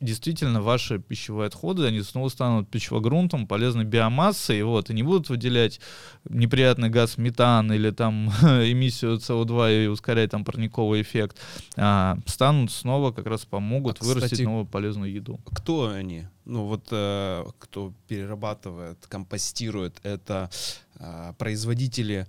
[0.00, 5.80] Действительно ваши пищевые отходы, они снова станут пищевогрунтом, полезной биомассой, вот, и не будут выделять
[6.28, 11.38] неприятный газ метан или там эмиссию СО2 и ускорять там парниковый эффект,
[11.76, 15.40] а станут снова как раз помогут А, вырастить кстати, новую полезную еду.
[15.46, 16.26] Кто они?
[16.44, 20.50] Ну вот э, кто перерабатывает, компостирует, это
[20.98, 22.26] э, производители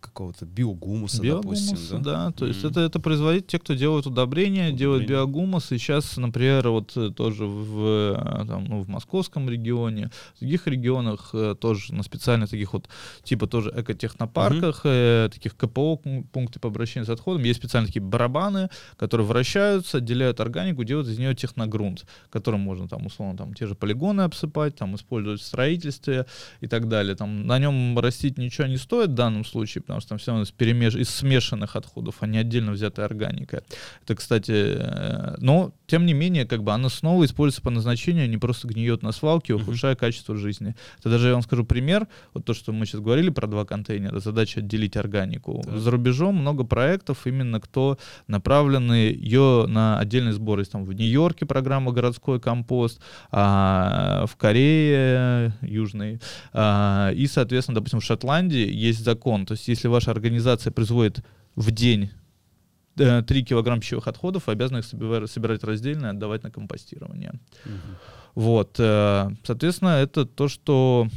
[0.00, 2.32] какого-то биогумуса, Биогумуса, допустим, да?
[2.32, 2.70] То есть Мгм.
[2.70, 5.20] это, это производит те, кто делают удобрения, делают Удобрения.
[5.26, 5.70] биогумус.
[5.72, 10.66] И сейчас, например, вот э, тоже в, э, там, ну, в московском регионе, в других
[10.66, 12.88] регионах э, тоже на специальных таких вот,
[13.22, 18.02] типа тоже экотехнопарках, э, таких КПО, пун- пункты по обращению с отходом, есть специальные такие
[18.02, 23.66] барабаны, которые вращаются, отделяют органику, делают из нее техногрунт, которым можно там условно там те
[23.66, 26.24] же полигоны обсыпать, там использовать в строительстве
[26.62, 27.14] и так далее.
[27.14, 30.44] Там на нем растить ничего не стоит в данном случае, потому что там все равно
[30.44, 30.94] из, перемеш...
[30.94, 33.62] из смешанных отходов, а не отдельно взятая органика.
[34.04, 38.26] Это, кстати, э, но тем не менее, как бы она снова используется по назначению, а
[38.26, 40.74] не просто гниет на свалке, ухудшая качество жизни.
[41.00, 44.20] Это даже я вам скажу пример, вот то, что мы сейчас говорили про два контейнера,
[44.20, 45.62] задача отделить органику.
[45.64, 45.78] Так.
[45.78, 50.60] За рубежом много проектов, именно кто направлены ее на отдельный сбор.
[50.60, 56.20] Есть там в Нью-Йорке программа «Городской компост», а в Корее Южной,
[56.52, 59.39] а, и, соответственно, допустим, в Шотландии есть закон.
[59.46, 61.24] То есть если ваша организация производит
[61.56, 62.10] в день
[62.98, 67.32] э, 3 килограмм пищевых отходов, вы обязаны их собира- собирать раздельно и отдавать на компостирование.
[67.64, 67.96] Мгм.
[68.34, 71.08] Вот, э, соответственно, это то, что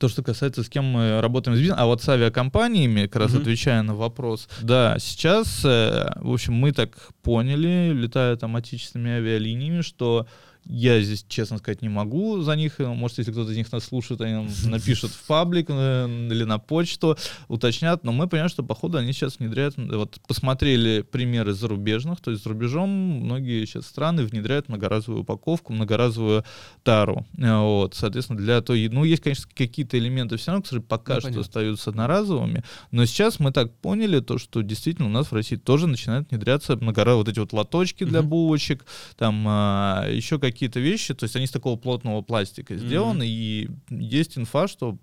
[0.00, 3.32] то, что касается, с кем мы работаем с бизнесом, а вот с авиакомпаниями, как раз
[3.32, 3.42] Мгм.
[3.42, 6.90] отвечая на вопрос, да, сейчас, э, в общем, мы так
[7.22, 10.26] поняли, летая там отечественными авиалиниями, что
[10.66, 12.78] я здесь, честно сказать, не могу за них.
[12.78, 17.16] Может, если кто-то из них нас слушает, они напишут в паблик э, или на почту,
[17.48, 18.04] уточнят.
[18.04, 19.74] Но мы понимаем, что, походу, они сейчас внедряют...
[19.76, 26.44] Вот посмотрели примеры зарубежных, то есть за рубежом многие сейчас страны внедряют многоразовую упаковку, многоразовую
[26.82, 27.26] тару.
[27.38, 28.88] Э, Вот, соответственно, для той...
[28.88, 31.40] Ну, есть, конечно, какие-то элементы все равно, которые пока Ну, что понятно.
[31.42, 35.86] остаются одноразовыми, но сейчас мы так поняли, то, что действительно у нас в России тоже
[35.86, 38.84] начинают внедряться многоразовые вот эти вот лоточки для булочек,
[39.16, 44.38] там а, еще какие-то вещи, то есть они из такого плотного пластика сделаны, и есть
[44.38, 44.96] инфа, что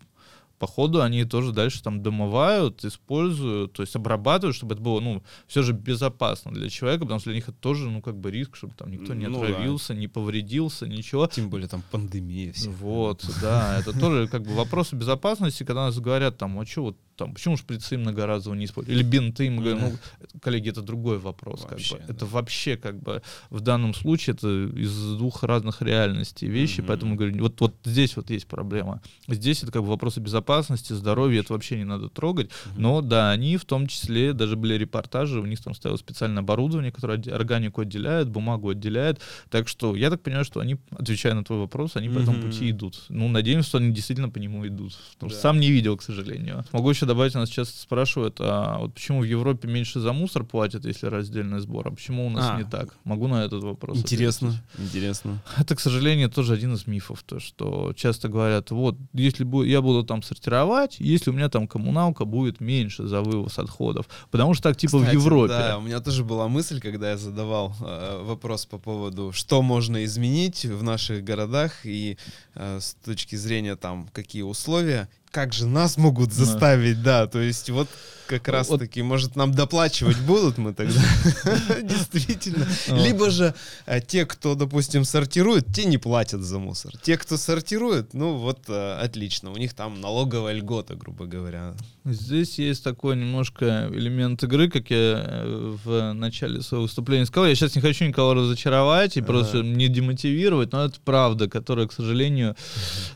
[0.61, 5.63] походу они тоже дальше там домывают, используют, то есть обрабатывают, чтобы это было, ну, все
[5.63, 8.75] же безопасно для человека, потому что для них это тоже, ну, как бы риск, чтобы
[8.75, 9.47] там никто не Ну да.
[9.47, 11.25] отравился, не повредился, ничего.
[11.25, 12.69] Тем более там пандемия вся.
[12.69, 16.97] Вот, да, это тоже как бы вопросы безопасности, когда нас говорят там, а что вот
[17.21, 19.93] там, почему шприцы многоразово не используют, или бинты, ну,
[20.41, 22.07] коллеги, это другой вопрос, Вообще, как бы.
[22.07, 22.13] да.
[22.13, 26.87] это вообще как бы в данном случае это из двух разных реальностей вещи, Мгм.
[26.87, 29.01] поэтому говорю, вот, вот здесь вот есть проблема.
[29.27, 32.81] Здесь это как бы вопросы безопасности, здоровья, это вообще не надо трогать, Мгм.
[32.81, 36.91] но да, они в том числе, даже были репортажи, у них там стояло специальное оборудование,
[36.91, 39.21] которое органику отделяет, бумагу отделяет.
[39.49, 42.71] Так что я так понимаю, что они, отвечая на твой вопрос, они по этому пути
[42.71, 43.05] идут.
[43.09, 44.93] Ну, надеемся, что они действительно по нему идут.
[45.13, 45.41] Потому что Да.
[45.43, 46.63] сам не видел, к сожалению.
[46.71, 50.85] Могу еще добавить, нас часто спрашивают, а вот почему в Европе меньше за мусор платят,
[50.85, 52.57] если раздельный сбор, а почему у нас А.
[52.57, 52.95] не так?
[53.03, 54.95] Могу на этот вопрос Интересно, ответить.
[54.95, 55.41] интересно.
[55.57, 59.81] Это, к сожалению, тоже один из мифов, то, что часто говорят, вот, если бу- я
[59.81, 64.05] буду там сортировать, если у меня там коммуналка будет меньше за вывоз отходов.
[64.31, 65.53] Потому что так типа в Кстати, Европе.
[65.53, 70.03] Да, у меня тоже была мысль, когда я задавал э, вопрос по поводу, что можно
[70.05, 72.17] изменить в наших городах и
[72.55, 77.69] э, с точки зрения там, какие условия, как же нас могут заставить, да, то есть
[77.69, 77.87] вот
[78.27, 81.01] как раз Вот- таки, может, нам доплачивать будут мы тогда,
[81.83, 82.65] действительно.
[82.87, 83.53] Либо же
[83.85, 86.93] э, те, кто, допустим, сортирует, те не платят за мусор.
[87.03, 91.73] Те, кто сортирует, ну вот э, отлично, у них там налоговая льгота, грубо говоря.
[92.05, 97.47] Здесь есть такой немножко элемент игры, как я э, в начале своего выступления сказал.
[97.49, 101.93] Я сейчас не хочу никого разочаровать и просто не демотивировать, но это правда, которая, к
[101.93, 102.55] сожалению,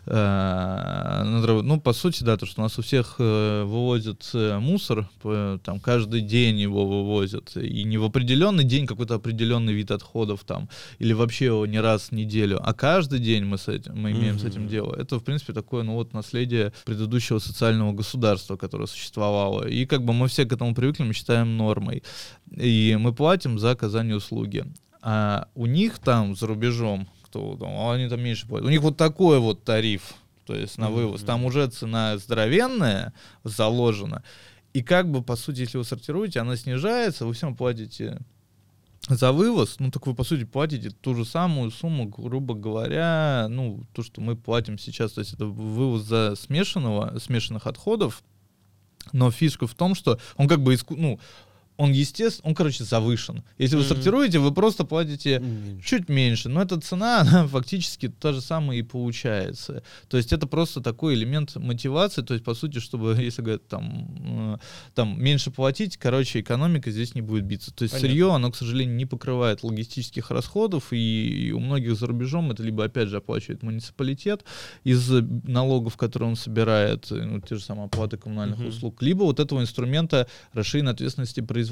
[0.06, 5.60] ну, по сути, да, то, что у нас у всех э, вывозят э, мусор, по-
[5.64, 10.70] там, каждый день его вывозят, и не в определенный день какой-то определенный вид отходов там,
[11.00, 14.38] или вообще его не раз в неделю, а каждый день мы, с этим, мы имеем
[14.38, 14.96] с этим дело.
[14.96, 19.68] Это, в принципе, такое, ну, вот наследие предыдущего социального государства, которое существовало.
[19.68, 22.04] И как бы мы все к этому привыкли, мы считаем нормой.
[22.56, 24.66] И мы платим за оказание услуги.
[25.02, 28.98] А у них там, за рубежом, кто там, они там меньше платят, у них вот
[28.98, 31.22] такой вот тариф, то есть на вывоз.
[31.22, 34.24] Там уже цена здоровенная заложена.
[34.74, 38.20] И как бы, по сути, если вы сортируете, она снижается, вы всем платите
[39.08, 43.84] за вывоз, ну так вы, по сути, платите ту же самую сумму, грубо говоря, ну,
[43.94, 48.24] то, что мы платим сейчас, то есть это вывоз за смешанного, смешанных отходов,
[49.12, 51.20] но фишка в том, что он как бы, иску- ну,
[51.78, 53.44] он естественно, он, короче, завышен.
[53.58, 53.90] Если вы Мгм.
[53.90, 55.88] сортируете, вы просто платите Меньше.
[55.88, 59.84] чуть меньше, но эта цена, она фактически та же самая и получается.
[60.08, 64.56] То есть это просто такой элемент мотивации, то есть, по сути, чтобы, если говорят, там,
[64.56, 64.58] э,
[64.94, 67.74] там меньше платить, короче, экономика здесь не будет биться.
[67.74, 68.10] То есть Понятно.
[68.10, 72.86] сырье, оно, к сожалению, не покрывает логистических расходов, и у многих за рубежом это либо,
[72.86, 74.46] опять же, оплачивает муниципалитет
[74.84, 75.10] из
[75.44, 78.68] налогов, которые он собирает, э, ну, те же самые оплаты коммунальных Мгм.
[78.70, 81.65] услуг, либо вот этого инструмента расширенной ответственности производителя,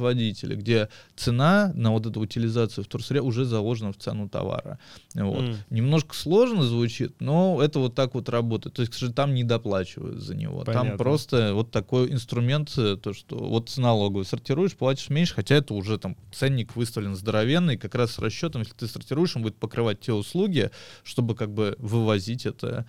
[0.56, 4.80] где цена на вот эту утилизацию вторсырья уже заложена в цену товара.
[5.14, 5.42] Вот.
[5.42, 5.58] М.
[5.70, 8.76] Немножко сложно звучит, но это вот так вот работает.
[8.76, 10.64] То есть, к сожалению, там не доплачивают за него.
[10.64, 10.90] Понятно.
[10.90, 15.56] Там просто вот такой инструмент, э, то, что вот с налоговой сортируешь, платишь меньше, хотя
[15.56, 19.56] это уже там ценник выставлен здоровенный, как раз с расчетом, если ты сортируешь, он будет
[19.56, 20.72] покрывать те услуги,
[21.04, 22.86] чтобы как бы вывозить это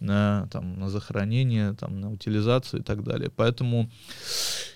[0.00, 3.30] на, там, на захоронение, там, на утилизацию и так далее.
[3.34, 3.90] Поэтому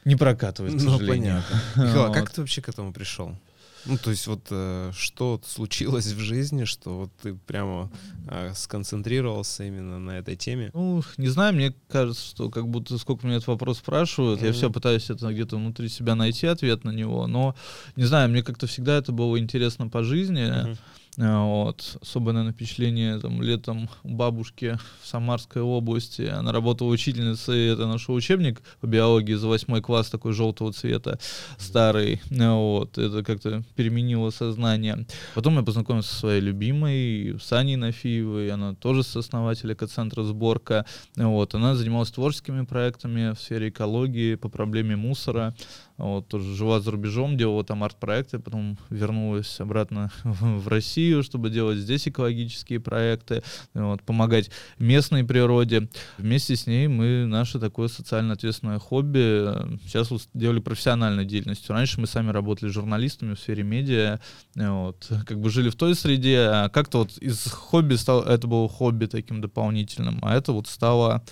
[0.04, 1.42] не прокатывает, к Ну, сожалению.
[1.42, 1.60] понятно.
[1.76, 3.36] Михаил, а как ты вообще к этому пришел?
[3.84, 7.90] Ну, то есть вот э, что случилось в жизни, что вот ты прямо
[8.28, 10.70] э, сконцентрировался именно на этой теме?
[10.72, 14.56] Ну, не знаю, мне кажется, что как будто сколько меня этот вопрос спрашивают, я Мгм.
[14.56, 17.56] все пытаюсь это где-то внутри себя найти ответ на него, но
[17.96, 20.44] не знаю, мне как-то всегда это было интересно по жизни.
[20.44, 20.78] Мгм.
[21.18, 21.98] А, Вот.
[22.00, 26.22] Особое, наверное, впечатление там, летом у бабушки в Самарской области.
[26.22, 31.18] Она работала учительницей, это нашел учебник по биологии за восьмой класс, такой желтого цвета,
[31.58, 32.20] старый.
[32.40, 32.96] А, Вот.
[32.96, 35.06] Это как-то переменило сознание.
[35.34, 38.50] Потом я познакомился со своей любимой, Саней Нафиевой.
[38.50, 40.86] Она тоже сооснователь экоцентра «Сборка».
[41.18, 41.54] А, Вот.
[41.54, 45.54] Она занималась творческими проектами в сфере экологии по проблеме мусора.
[46.02, 51.78] Вот, тоже жила за рубежом, делала там арт-проекты, потом вернулась обратно в Россию, чтобы делать
[51.78, 55.88] здесь экологические проекты, вот, помогать местной природе.
[56.18, 61.72] Вместе с ней мы наше такое социально ответственное хобби э, сейчас делали профессиональной деятельностью.
[61.72, 64.18] Раньше мы сами работали журналистами в сфере медиа,
[64.56, 68.48] э, вот, как бы жили в той среде, а как-то вот из хобби стало, это
[68.48, 71.22] было хобби таким дополнительным, а это вот стало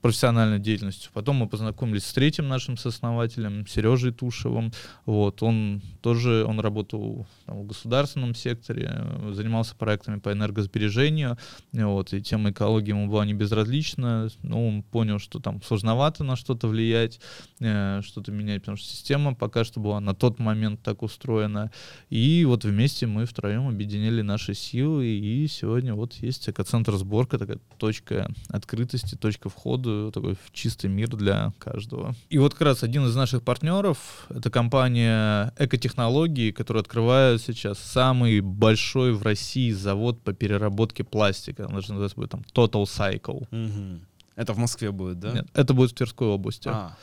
[0.00, 1.10] профессиональной деятельностью.
[1.12, 4.72] Потом мы познакомились с третьим нашим сооснователем, Сережей Тушевым.
[5.06, 11.36] Вот, он тоже, он работал там, в государственном секторе, э, занимался проектами по энергосбережению,
[11.72, 16.36] вот, и тема экологии ему была не безразлична, но он понял, что там сложновато на
[16.36, 17.20] что-то влиять,
[17.60, 21.72] э, что-то менять, потому что система пока что была на тот момент так устроена.
[22.08, 27.58] И вот вместе мы втроем объединили наши силы, и сегодня вот есть экоцентр сборка, такая
[27.78, 32.14] точка открытости, точка входа, такой в чистый мир для каждого.
[32.30, 38.40] И вот как раз один из наших партнеров, это компания Экотехнологии, которая открывает сейчас самый
[38.40, 41.62] большой в России завод по переработке пластика.
[41.62, 43.46] Он даже называется будет там Total Cycle.
[43.50, 44.00] Мгм.
[44.36, 45.32] Это в Москве будет, да?
[45.32, 46.68] Нет, это будет в Тверской области.
[46.68, 46.96] А,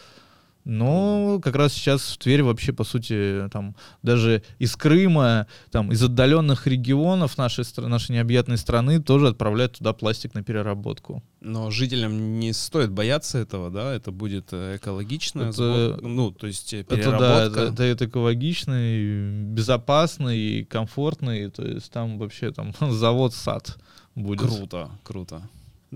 [0.65, 6.01] Но как раз сейчас в Тверь вообще, по сути, там даже из Крыма, там из
[6.03, 11.23] отдаленных регионов нашей, нашей необъятной страны тоже отправляют туда пластик на переработку.
[11.41, 13.93] но жителям не стоит бояться этого, да?
[13.93, 17.59] Это будет э, экологично, Это- сбор- ну, то есть э, Это да, переработка.
[17.61, 23.77] это, это, это экологично, и безопасно и комфортно, и, то есть там вообще там завод-сад
[24.15, 24.41] будет.
[24.49, 25.47] Круто, круто.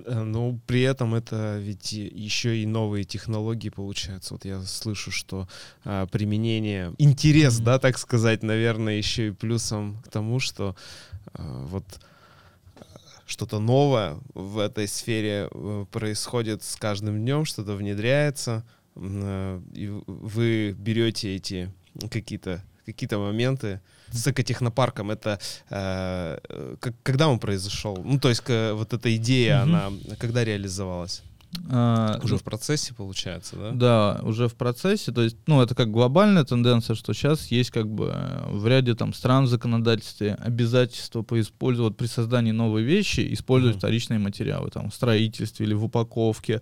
[0.05, 4.33] Э, Но при этом это ведь еще и новые технологии получаются.
[4.33, 5.47] Вот я слышу, что
[5.83, 10.75] а, применение, интерес, да, так сказать, наверное, еще и плюсом к тому, что
[11.33, 11.85] а, вот
[12.77, 12.83] а,
[13.25, 20.75] что-то новое в этой сфере э, происходит с каждым днем, что-то внедряется, э, и вы
[20.77, 21.71] берете эти
[22.09, 23.80] какие-то какие-то моменты
[24.12, 29.15] с экотехнопарком это э, э, как- когда он произошел ну то есть к- вот эта
[29.15, 29.75] идея Мгм.
[29.75, 31.21] она когда реализовалась
[31.71, 35.12] А, уже в процессе получается да Да, уже в процессе.
[35.12, 38.93] То есть, ну, это как глобальная тенденция, что сейчас есть как бы э, в ряде
[38.93, 43.80] там стран в законодательстве обязательство по использовать при создании новой вещи использовать Мгм.
[43.80, 46.62] вторичные материалы, там, в строительстве или в упаковке.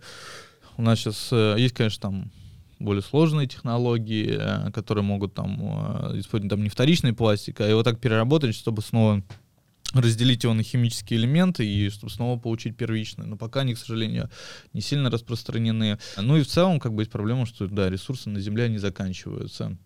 [0.77, 2.31] У нас сейчас есть, конечно, там
[2.79, 7.83] более сложные технологии, э, которые могут там э, использовать там не вторичный пластик, а его
[7.83, 9.23] так переработать, чтобы снова
[9.93, 13.25] разделить его на химические элементы и чтобы снова получить первичный.
[13.25, 14.29] Но пока они, к сожалению,
[14.73, 15.97] не сильно распространены.
[16.17, 19.77] Ну и в целом, как бы есть проблема, что да, ресурсы на Земле они заканчиваются.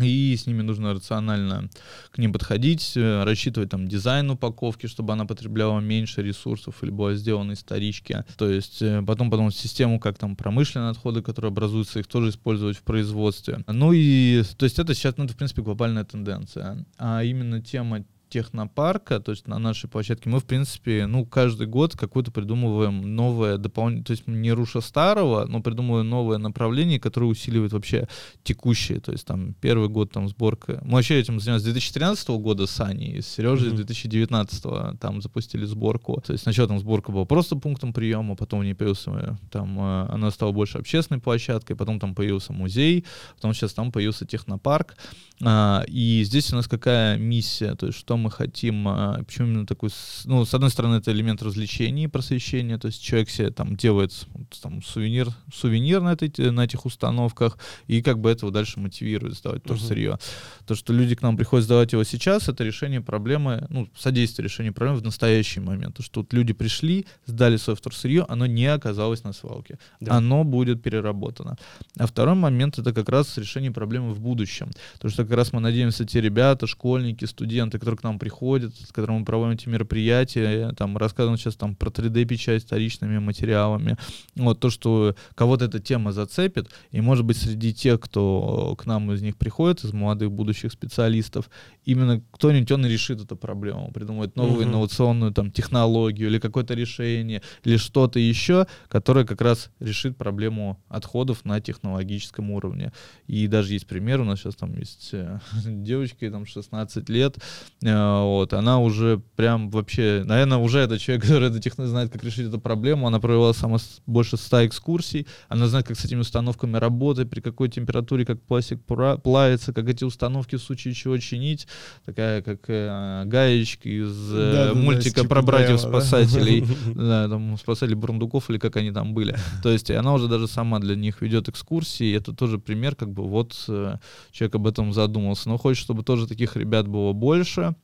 [0.00, 1.70] И с ними нужно рационально
[2.10, 7.14] к ним подходить, э, рассчитывать там дизайн упаковки, чтобы она потребляла меньше ресурсов или была
[7.14, 8.24] сделана из вторички.
[8.36, 12.76] То есть э, потом потом систему, как там промышленные отходы, которые образуются, их тоже использовать
[12.76, 13.62] в производстве.
[13.68, 16.84] Ну и то есть это сейчас, ну это в принципе глобальная тенденция.
[16.98, 18.04] А именно тема
[18.34, 23.58] технопарка, то есть на нашей площадке, мы, в принципе, ну, каждый год какое-то придумываем новое
[23.58, 28.08] дополнение, то есть не руша старого, но придумываем новое направление, которое усиливает вообще
[28.42, 30.80] текущее, то есть там первый год там сборка.
[30.82, 33.74] Мы вообще этим занимались с 2013 года с Аней, с Сережей mm-hmm.
[33.74, 36.20] с 2019 там запустили сборку.
[36.26, 39.78] То есть сначала там сборка была просто пунктом приема, потом в ней появился, э, там
[39.78, 43.04] э, она стала больше общественной площадкой, потом там появился музей,
[43.36, 44.96] потом сейчас там появился технопарк.
[45.42, 49.66] А, и здесь у нас какая миссия, то есть что мы хотим, а, почему именно
[49.66, 49.90] такой,
[50.24, 54.26] ну, с одной стороны, это элемент развлечений, просвещения, то есть человек себе там делает
[54.62, 59.62] там сувенир, сувенир на, этой, на этих установках, и как бы этого дальше мотивирует сдавать
[59.62, 59.78] uh-huh.
[59.78, 60.18] сырье.
[60.66, 64.72] То, что люди к нам приходят сдавать его сейчас, это решение проблемы, ну, содействие решению
[64.72, 65.96] проблемы в настоящий момент.
[65.96, 69.78] То, что вот люди пришли, сдали свое вторсырье, оно не оказалось на свалке.
[70.00, 70.16] Да.
[70.16, 71.56] Оно будет переработано.
[71.98, 74.70] А второй момент— это как раз решение проблемы в будущем.
[75.00, 78.92] То, что как раз мы надеемся, те ребята, школьники, студенты, которые к нам приходят, с
[78.92, 83.96] которыми мы проводим эти мероприятия, там, рассказываем сейчас там про 3D-печать вторичными материалами,
[84.34, 89.12] вот то, что кого-то эта тема зацепит, и, может быть, среди тех, кто к нам
[89.12, 91.50] из них приходит, из молодых будущих специалистов,
[91.84, 94.70] именно кто-нибудь, он и решит эту проблему, придумает новую mm-hmm.
[94.70, 101.44] инновационную там технологию или какое-то решение, или что-то еще, которое как раз решит проблему отходов
[101.44, 102.92] на технологическом уровне.
[103.26, 107.38] И даже есть пример, у нас сейчас там есть э, девочка, там 16 лет,
[107.82, 112.22] э, вот, она уже прям вообще, наверное, уже это человек, который это техно знает, как
[112.24, 116.76] решить эту проблему, она провела сама больше 100 экскурсий, она знает, как с этими установками
[116.76, 121.66] работать, при какой температуре, как пластик плавится, как эти установки в случае чего чинить,
[122.04, 126.64] такая как э, гаечка из э, да, мультика да, про братьев-спасателей,
[126.94, 129.36] да, там спасали Бурундуков или как они там были.
[129.62, 133.24] То есть она уже даже сама для них ведет экскурсии, это тоже пример, как бы
[133.24, 133.98] вот э,
[134.32, 135.48] человек об этом задумался.
[135.48, 137.74] Но хочет, чтобы тоже таких ребят было больше,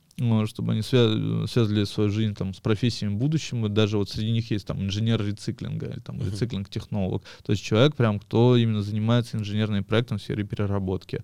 [0.46, 3.68] чтобы они свя- связывали свою жизнь там, с профессиями будущего.
[3.68, 6.30] Даже вот среди них есть там инженер рециклинга или там uh-huh.
[6.30, 7.22] рециклинг-технолог.
[7.42, 11.22] То есть человек прям, кто именно занимается инженерным проектом в сфере переработки.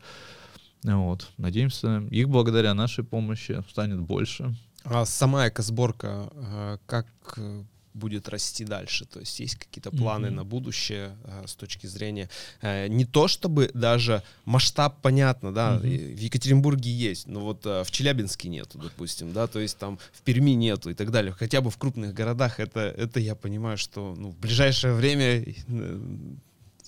[0.82, 1.28] Вот.
[1.36, 4.54] Надеемся, их благодаря нашей помощи станет больше.
[4.84, 7.64] А сама экосборка, э, как э,
[7.96, 9.06] будет расти дальше?
[9.06, 10.30] То есть есть какие-то планы mm-hmm.
[10.30, 12.28] на будущее э, с точки зрения
[12.62, 16.14] не то чтобы даже масштаб понятно, да, mm-hmm.
[16.14, 20.52] в Екатеринбурге есть, но вот в Челябинске нету, допустим, да, то есть там в Перми
[20.52, 21.32] нету и так далее.
[21.32, 25.44] Хотя бы в крупных городах это это я понимаю, что ну, в ближайшее время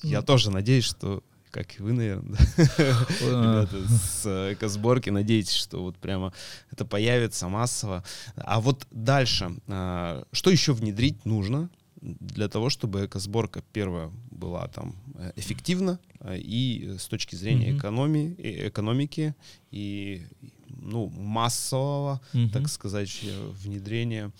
[0.02, 2.38] я тоже надеюсь, что как и вы, наверное,
[3.20, 5.11] ребята с экосборки.
[5.11, 6.32] Надеетесь, что вот прямо
[6.70, 8.05] это появится массово.
[8.36, 11.70] А вот дальше, а, что еще внедрить нужно
[12.01, 15.99] для того, чтобы экосборка первая была там э, эффективна
[16.32, 18.36] и с точки зрения экономии,
[18.68, 19.34] экономики
[19.70, 20.22] и
[20.68, 22.20] ну, массового,
[22.53, 23.20] так сказать,
[23.62, 24.32] внедрения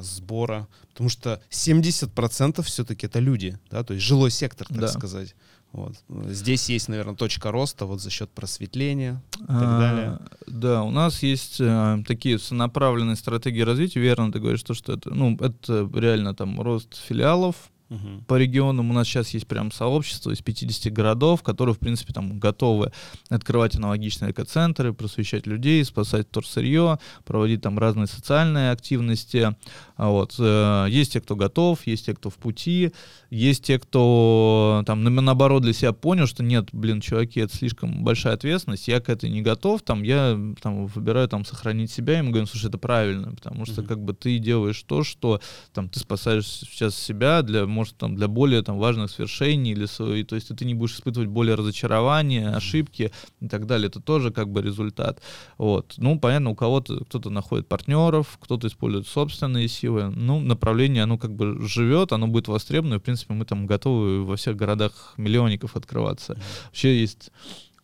[0.00, 4.88] сбора, потому что 70% все-таки это люди, да, то есть жилой сектор, так да.
[4.88, 5.34] сказать.
[5.72, 5.94] Вот.
[6.26, 10.18] Здесь есть, наверное, точка роста вот за счет просветления и так а, далее.
[10.46, 14.00] Да, у нас есть э, такие сонаправленные стратегии развития.
[14.00, 17.56] Верно, ты говоришь, что, что это, ну, это реально там рост филиалов,
[17.88, 18.24] Угу.
[18.26, 22.38] По регионам у нас сейчас есть прям сообщество из 50 городов, которые, в принципе, там
[22.38, 22.92] готовы
[23.28, 29.54] открывать аналогичные экоцентры, просвещать людей, спасать торсырье, проводить там разные социальные активности.
[29.96, 30.34] А вот.
[30.38, 32.92] Э, есть те, кто готов, есть те, кто в пути,
[33.30, 38.34] есть те, кто там наоборот для себя понял, что нет, блин, чуваки, это слишком большая
[38.34, 42.30] ответственность, я к этой не готов, там я там выбираю там сохранить себя, и мы
[42.30, 43.86] говорим, слушай, это правильно, потому что mm-hmm.
[43.86, 45.40] как бы ты делаешь то, что
[45.72, 50.24] там ты спасаешь сейчас себя для, может, там для более там важных свершений или свои,
[50.24, 54.48] то есть ты не будешь испытывать более разочарования, ошибки и так далее, это тоже как
[54.48, 55.20] бы результат.
[55.58, 55.94] Вот.
[55.98, 61.34] Ну, понятно, у кого-то кто-то находит партнеров, кто-то использует собственные силы, ну, направление, оно как
[61.34, 65.14] бы живет, оно будет востребовано, и, в принципе, принципе, мы там готовы во всех городах
[65.16, 66.36] миллионников открываться.
[66.66, 67.30] Вообще есть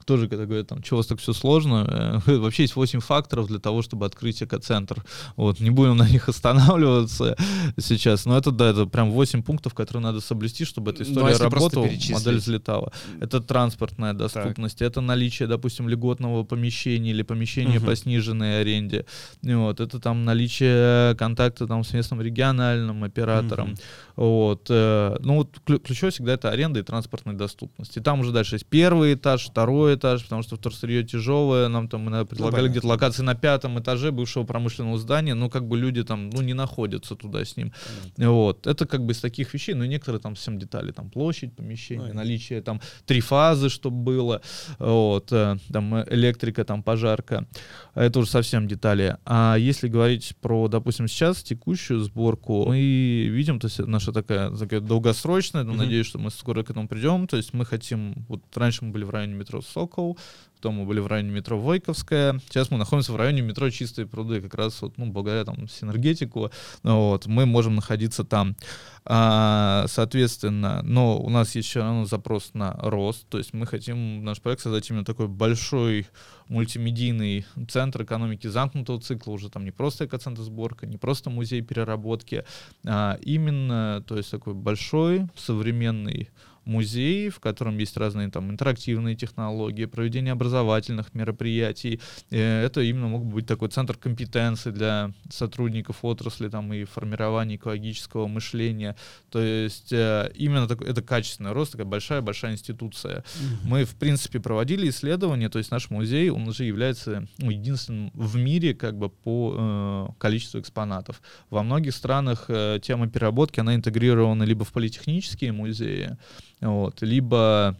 [0.04, 3.46] тоже когда говорят, там, что у вас так все сложно, э, вообще есть 8 факторов
[3.46, 5.04] для того, чтобы открыть экоцентр.
[5.36, 7.36] Вот, не будем на них останавливаться
[7.78, 11.36] сейчас, но это, да, это прям 8 пунктов, которые надо соблюсти, чтобы эта ну, история
[11.38, 12.92] ну, работала, модель взлетала.
[13.20, 14.88] Это транспортная доступность, так.
[14.88, 17.86] это наличие, допустим, льготного помещения или помещения угу.
[17.86, 19.06] по сниженной аренде.
[19.42, 23.72] Вот, это там наличие контакта там с местным региональным оператором.
[23.72, 23.80] Угу.
[24.16, 27.96] Вот, э, ну вот ключевое всегда это аренда и транспортная доступность.
[27.96, 31.88] И там уже дальше есть первый этаж, второй второй этаж, потому что вторсырье тяжелое, нам
[31.88, 32.70] там мы предлагали понятно.
[32.70, 36.54] где-то локации на пятом этаже бывшего промышленного здания, но как бы люди там, ну, не
[36.54, 37.72] находятся туда с ним.
[38.16, 41.54] Вот, это как бы из таких вещей, ну, и некоторые там совсем детали, там площадь
[41.56, 44.40] помещения, Ну, наличие там три фазы, чтобы было,
[44.78, 47.46] вот, э, там электрика, там пожарка,
[47.94, 49.16] это уже совсем детали.
[49.24, 52.80] А если говорить про, допустим, сейчас текущую сборку, мы
[53.30, 55.82] видим, то есть наша такая, такая долгосрочная, но Мгм.
[55.82, 59.04] надеюсь, что мы скоро к этому придем, то есть мы хотим, вот раньше мы были
[59.04, 60.16] в районе метро Сокол,
[60.56, 64.40] потом мы были в районе метро Войковская, сейчас мы находимся в районе метро Чистые пруды,
[64.40, 66.52] как раз вот, ну, благодаря там синергетику,
[66.84, 68.56] вот, мы можем находиться там.
[69.04, 74.22] А, соответственно, но у нас есть еще равно запрос на рост, то есть мы хотим
[74.24, 76.06] наш проект создать именно такой большой
[76.46, 82.44] мультимедийный центр экономики замкнутого цикла, уже там не просто экоцентр сборка, не просто музей переработки,
[82.86, 86.30] а именно, то есть такой большой современный
[86.64, 92.00] музей, в котором есть разные там интерактивные технологии, проведение образовательных мероприятий.
[92.30, 98.26] Э, Это именно мог быть такой центр компетенции для сотрудников отрасли там и формирования экологического
[98.26, 98.96] мышления.
[99.30, 103.24] То есть э, именно такой, это качественный рост, такая большая-большая институция.
[103.64, 108.36] Мы, в принципе, проводили исследования, то есть наш музей, он уже является ну, единственным в
[108.36, 111.20] мире как бы по э, количеству экспонатов.
[111.50, 116.16] Во многих странах э, тема переработки, она интегрирована либо в политехнические музеи,
[116.70, 117.76] вот, либо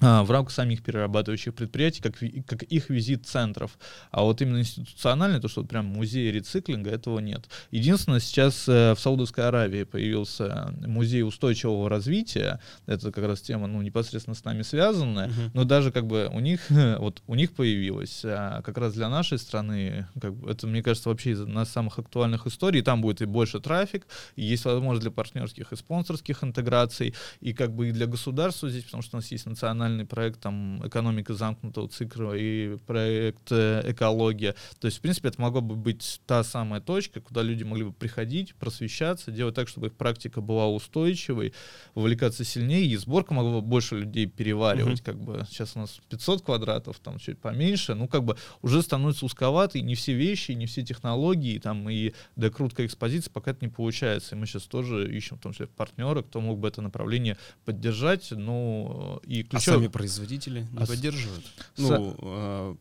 [0.00, 2.14] в рамках самих перерабатывающих предприятий, как,
[2.46, 3.78] как их визит-центров.
[4.10, 7.48] А вот именно институционально, то, что вот прям музей рециклинга, этого нет.
[7.70, 12.60] Единственное, сейчас э, в Саудовской Аравии появился музей устойчивого развития.
[12.86, 15.28] Это как раз тема, ну, непосредственно с нами связанная.
[15.28, 15.50] Мгм.
[15.54, 16.60] Но даже как бы у них,
[16.98, 21.08] вот у них появилось, а как раз для нашей страны, как бы, это, мне кажется,
[21.08, 22.82] вообще из из самых актуальных историй.
[22.82, 27.72] Там будет и больше трафик, и есть возможность для партнерских и спонсорских интеграций, и как
[27.74, 31.88] бы и для государства здесь, потому что у нас есть национальный проект там экономика замкнутого
[31.88, 34.54] цикла и проект э, экология.
[34.80, 37.92] То есть, в принципе, это могла бы быть та самая точка, куда люди могли бы
[37.92, 41.52] приходить, просвещаться, делать так, чтобы их практика была устойчивой,
[41.94, 45.00] вовлекаться сильнее, и сборка могла бы больше людей переваривать.
[45.00, 45.04] Мгм.
[45.04, 49.24] Как бы сейчас у нас 500 квадратов, там чуть поменьше, ну как бы уже становится
[49.24, 53.64] узковато, и не все вещи, и не все технологии, там и докрутка экспозиции пока это
[53.64, 54.34] не получается.
[54.34, 58.30] И мы сейчас тоже ищем, в том числе партнера, кто мог бы это направление поддержать,
[58.30, 59.77] ну и А ключевой...
[59.78, 61.44] сами производители не А поддерживают?
[61.76, 62.76] Ну, э,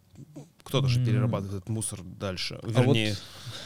[0.68, 2.60] кто-то же перерабатывает этот мусор дальше.
[2.64, 3.16] вот Вернее,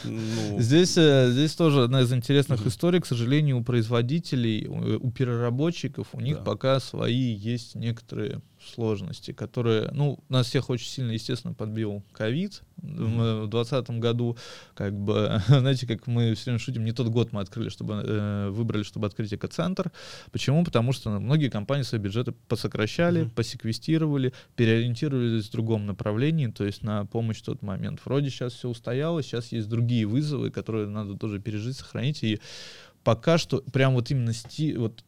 [0.04, 3.00] ну, Здесь, э, здесь тоже одна из интересных историй.
[3.00, 6.42] К сожалению, у производителей, у, у переработчиков, у них Да.
[6.44, 8.40] пока свои есть некоторые
[8.74, 14.36] сложности, которые, ну, нас всех очень сильно, естественно, подбил ковид в 2020 году.
[14.74, 18.50] Как бы, знаете, как мы все время шутим, не тот год мы открыли, чтобы э,
[18.50, 19.90] выбрали, чтобы открыть экоцентр.
[20.30, 20.64] Почему?
[20.64, 23.30] Потому что многие компании свои бюджеты посокращали, Мгм.
[23.30, 28.00] посеквестировали, переориентировались в другом направлении, то есть на помощь в тот момент.
[28.04, 32.22] Вроде сейчас все устоялось, сейчас есть другие вызовы, которые надо тоже пережить, сохранить.
[32.22, 32.40] И
[33.04, 35.04] пока что прям вот именно сти, вот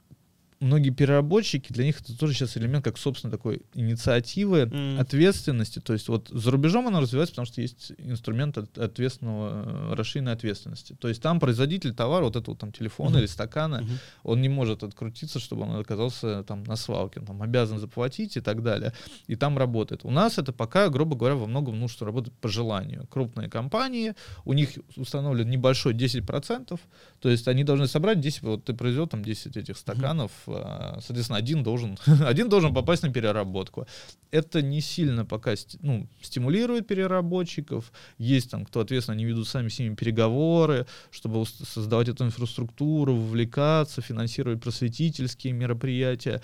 [0.64, 4.98] многие переработчики, для них это тоже сейчас элемент как, собственно, такой инициативы, М.
[5.00, 5.78] ответственности.
[5.80, 10.32] То есть вот за рубежом она развивается, потому что есть инструмент от- ответственного э, расширенной
[10.32, 10.96] ответственности.
[10.98, 13.18] То есть там производитель товара, вот этого там телефона Мгм.
[13.18, 13.98] или стакана, мгм.
[14.22, 18.40] он не может открутиться, чтобы он оказался там на свалке, он там обязан заплатить и
[18.40, 18.92] так далее.
[19.26, 20.00] И там работает.
[20.04, 23.06] У нас это пока, грубо говоря, во многом, ну, что работает по желанию.
[23.10, 26.80] Крупные компании, у них установлен небольшой 10%,
[27.20, 31.38] то есть они должны собрать 10, вот ты произвел там 10 этих стаканов, а, соответственно,
[31.38, 33.86] один должен, один должен попасть на переработку.
[34.30, 37.92] Это не сильно пока ну, стимулирует переработчиков.
[38.18, 44.02] Есть там, кто ответственно, они ведут сами с ними переговоры, чтобы создавать эту инфраструктуру, вовлекаться,
[44.02, 46.42] финансировать просветительские мероприятия.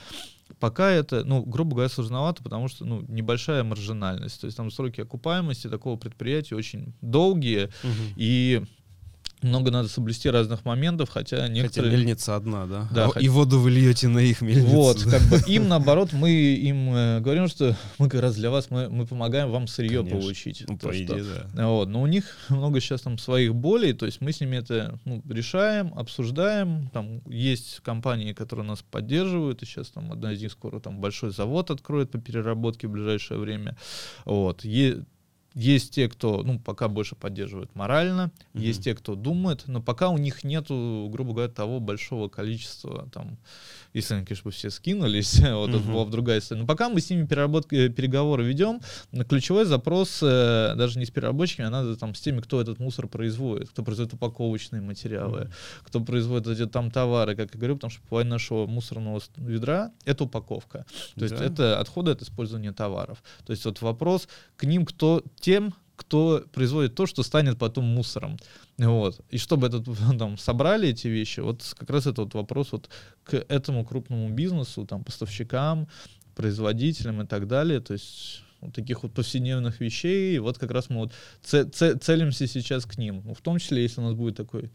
[0.58, 4.40] Пока это, ну, грубо говоря, сложновато, потому что, ну, небольшая маржинальность.
[4.40, 8.14] То есть там сроки окупаемости такого предприятия очень долгие, Мгм.
[8.16, 8.62] и
[9.42, 11.92] много надо соблюсти разных моментов, хотя Хотя некоторые...
[11.92, 12.88] мельница одна, да?
[12.92, 14.68] Да, А хоть- И воду вы льете на их мельницу.
[14.68, 18.70] Вот, как бы им наоборот, мы им э, говорим, что мы как раз для вас,
[18.70, 20.18] мы, мы помогаем вам сырье Конечно.
[20.20, 20.64] получить.
[20.68, 21.24] Ну, То, по что- идее,
[21.54, 21.68] да.
[21.68, 24.98] Вот, но у них много сейчас там своих болей, то есть мы с ними это
[25.04, 26.88] ну, решаем, обсуждаем.
[26.92, 31.30] Там есть компании, которые нас поддерживают, и сейчас там одна из них скоро там большой
[31.32, 33.76] завод откроет по переработке в ближайшее время.
[34.24, 34.64] Вот.
[34.64, 35.04] Е-
[35.54, 38.62] есть те, кто, ну, пока больше поддерживает морально, Мгм.
[38.62, 43.36] есть те, кто думает, но пока у них нету, грубо говоря, того большого количества, там,
[43.92, 45.92] если они, конечно, все скинулись, вот это Мгм.
[45.92, 46.60] была бы другая история.
[46.60, 48.80] Но пока мы с ними переработки, э, переговоры ведем,
[49.28, 53.08] ключевой запрос э, даже не с переработчиками, а надо там с теми, кто этот мусор
[53.08, 55.52] производит, кто производит упаковочные материалы, Мгм.
[55.84, 60.24] кто производит эти там товары, как я говорю, потому что половина нашего мусорного ведра— это
[60.24, 60.86] упаковка.
[61.16, 61.44] То есть Да.
[61.44, 63.22] это отходы от использования товаров.
[63.44, 68.38] То есть вот вопрос к ним, кто тем, кто производит то, что станет потом мусором.
[68.78, 69.20] Вот.
[69.28, 69.84] И чтобы этот,
[70.18, 72.88] там, собрали эти вещи, вот как раз это вот вопрос вот
[73.24, 75.88] к этому крупному бизнесу, там, поставщикам,
[76.34, 77.80] производителям и так далее.
[77.80, 80.36] То есть вот таких вот повседневных вещей.
[80.36, 83.22] И вот как раз мы вот це- це- целимся сейчас к ним.
[83.26, 84.70] Ну, в том числе, если у нас будет такой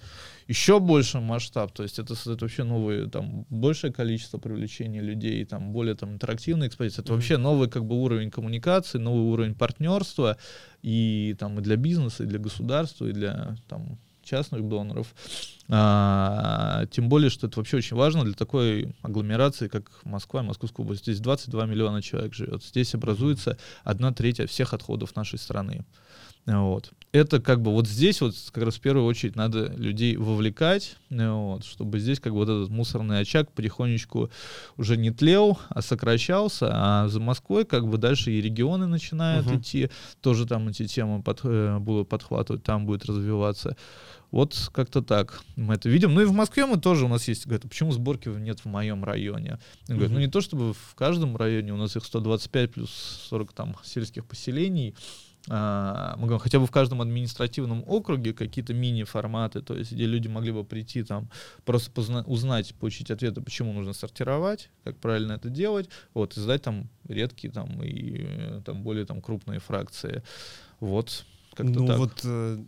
[0.49, 5.71] еще больше масштаб, то есть это создает вообще новые, там, большее количество привлечения людей, там,
[5.71, 7.03] более там интерактивные экспозиции.
[7.03, 10.37] Это вообще новый как бы уровень коммуникации, новый уровень партнерства
[10.83, 15.13] и там и для бизнеса, и для государства, и для там частных доноров.
[15.67, 20.83] А, тем более, что это вообще очень важно для такой агломерации, как Москва и Московская
[20.83, 21.03] область.
[21.03, 22.63] Здесь 22 миллиона человек живет.
[22.63, 25.85] Здесь образуется одна треть всех отходов нашей страны.
[26.45, 26.91] Вот.
[27.11, 31.65] Это как бы вот здесь вот как раз в первую очередь надо людей вовлекать, вот,
[31.65, 34.29] чтобы здесь как бы вот этот мусорный очаг потихонечку
[34.77, 39.57] уже не тлел, а сокращался, а за Москвой как бы дальше и регионы начинают Мгм.
[39.57, 39.89] идти,
[40.21, 43.75] тоже там эти темы под, э, будут подхватывать, там будет развиваться.
[44.31, 46.13] Вот как-то так мы это видим.
[46.13, 48.65] Ну и в Москве мы тоже, у нас есть, говорят, «А почему сборки нет в
[48.65, 49.59] моем районе?
[49.87, 52.91] Я говорю, ну не то чтобы в каждом районе, у нас их 125 плюс
[53.29, 54.95] 40 там сельских поселений,
[55.47, 60.27] а, мы говорим, хотя бы в каждом административном округе какие-то мини-форматы, то есть где люди
[60.27, 61.29] могли бы прийти там,
[61.65, 66.63] просто позна- узнать, получить ответы, почему нужно сортировать, как правильно это делать, вот, и сдать
[66.63, 70.23] там редкие там и э, там более там крупные фракции.
[70.79, 71.97] Вот, как-то ну так.
[71.97, 72.63] вот э,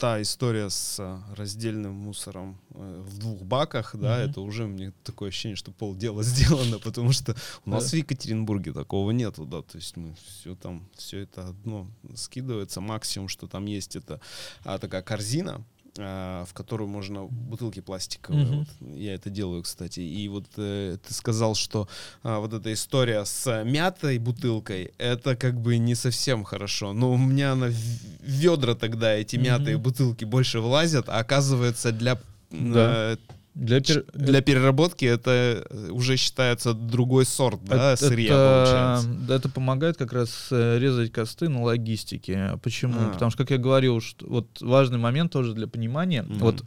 [0.00, 4.30] та история с э, раздельным мусором э, в двух баках, да, Мгм.
[4.30, 7.36] это уже мне такое ощущение, что полдела сделано, потому что
[7.66, 7.90] у нас Да.
[7.90, 13.28] в Екатеринбурге такого нету, да, то есть мы все там, все это одно скидывается, максимум,
[13.28, 14.20] что там есть, это
[14.64, 15.62] а, такая корзина,
[15.96, 18.44] в которую можно бутылки пластиковые.
[18.46, 18.58] Мгм.
[18.80, 18.96] вот.
[18.96, 20.00] я это делаю, кстати.
[20.00, 21.88] И вот э, ты сказал, что
[22.22, 26.92] а, вот эта история с мятой бутылкой, это как бы не совсем хорошо.
[26.92, 27.72] Но у меня на
[28.20, 29.82] ведра тогда эти мятые Мгм.
[29.82, 32.20] бутылки больше влазят, а оказывается для
[32.50, 33.12] Да.
[33.12, 33.16] э,
[33.54, 39.26] Для, пер- для переработки это э, уже считается другой сорт, да, Это- сырья это, получается.
[39.26, 42.58] да, это помогает как раз э, резать косты на логистике.
[42.62, 42.94] Почему?
[42.98, 43.10] А.
[43.12, 46.22] Потому что, как я говорил, что вот важный момент тоже для понимания.
[46.22, 46.38] Мгм.
[46.38, 46.62] Вот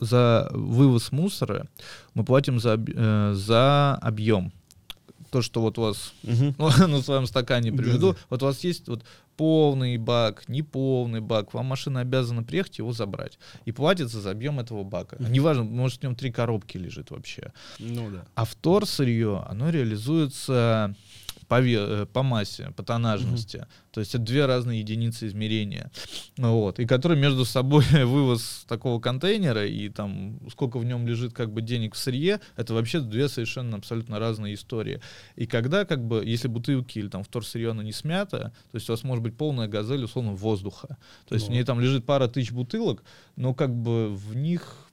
[0.00, 1.66] за вывоз мусора
[2.14, 4.52] мы платим за, э, за объем.
[5.30, 6.54] То, что вот у вас Мгм.
[6.58, 8.16] ну, на своем стакане приведу.
[8.30, 9.04] Вот у вас есть вот
[9.36, 11.54] полный бак, неполный бак.
[11.54, 13.38] Вам машина обязана приехать его забрать.
[13.64, 15.16] И платится за объем этого бака.
[15.18, 15.32] Мгм.
[15.32, 17.52] Неважно, может в нем три коробки лежит вообще.
[17.78, 18.24] Ну да.
[18.34, 20.94] А вторсырье, оно реализуется
[21.48, 23.66] по, ве- э, по массе, по тоннажности.
[23.90, 25.90] То есть это две разные единицы измерения.
[26.36, 26.78] Вот.
[26.78, 31.62] И которые между собой вывоз такого контейнера и там сколько в нем лежит как бы
[31.62, 35.00] денег в сырье, это вообще две совершенно абсолютно разные истории.
[35.36, 38.92] И когда как бы, если бутылки или там вторсырье, оно не смято, то есть у
[38.92, 40.96] вас может быть полная газель условно воздуха.
[41.28, 41.52] То есть Ну.
[41.52, 43.02] в ней там лежит пара тысяч бутылок,
[43.36, 44.87] но как бы в них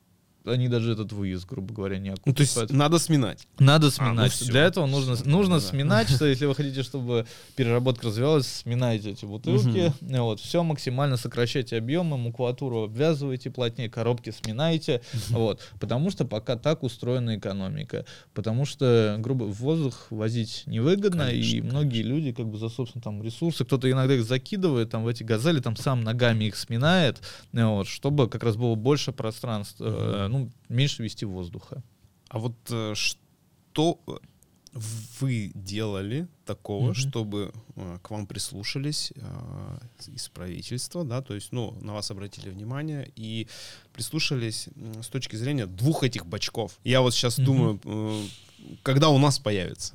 [0.46, 2.26] они даже этот выезд, грубо говоря, не окупят.
[2.28, 3.48] Ну, то есть Поэтому- надо сминать.
[3.60, 4.32] надо ну сминать.
[4.32, 4.46] всё.
[4.46, 5.62] Для этого нужно, нужно да.
[5.62, 7.26] сминать, что если вы хотите, чтобы
[7.56, 9.92] переработка развивалась, сминайте эти бутылки.
[10.02, 15.02] Вот, все максимально сокращайте объемы, макулатуру обвязывайте плотнее, коробки сминайте.
[15.30, 18.06] Вот, потому что пока так устроена экономика.
[18.34, 23.02] Потому что, грубо в воздух возить невыгодно, и Конечно, многие люди как бы за собственно
[23.02, 27.22] там ресурсы, кто-то иногда их закидывает там в эти газели, там сам ногами их сминает,
[27.54, 31.84] вот, чтобы как раз было больше пространства, э, ну, меньше вести воздуха.
[32.30, 34.00] А вот э, что
[35.20, 36.96] вы делали такого, Мгм.
[36.96, 39.78] чтобы э, к вам прислушались э,
[40.14, 43.48] из правительства, да, то есть, ну, на вас обратили внимание и
[43.94, 44.68] прислушались
[45.02, 46.78] с точки зрения двух этих бачков.
[46.84, 47.46] Я вот сейчас Мгм.
[47.46, 48.24] думаю, э,
[48.84, 49.94] когда у нас появится.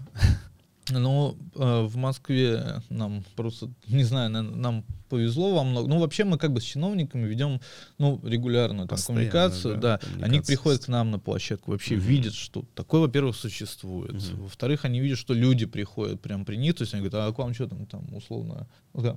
[0.88, 5.88] Ну, э, в Москве нам просто, не знаю, на- нам повезло во много.
[5.88, 7.60] Ну, вообще мы как бы с чиновниками ведем,
[7.98, 9.98] ну, регулярную там Постоянно, коммуникацию, да, да.
[9.98, 12.04] коммуникация Они приходят к нам на площадку, вообще Мгм.
[12.04, 14.12] видят, что такое, во-первых, существует.
[14.12, 14.42] Мгм.
[14.44, 17.38] Во-вторых, они видят, что люди приходят прям при них, то есть они говорят, а к
[17.38, 18.66] вам что там, там, условно.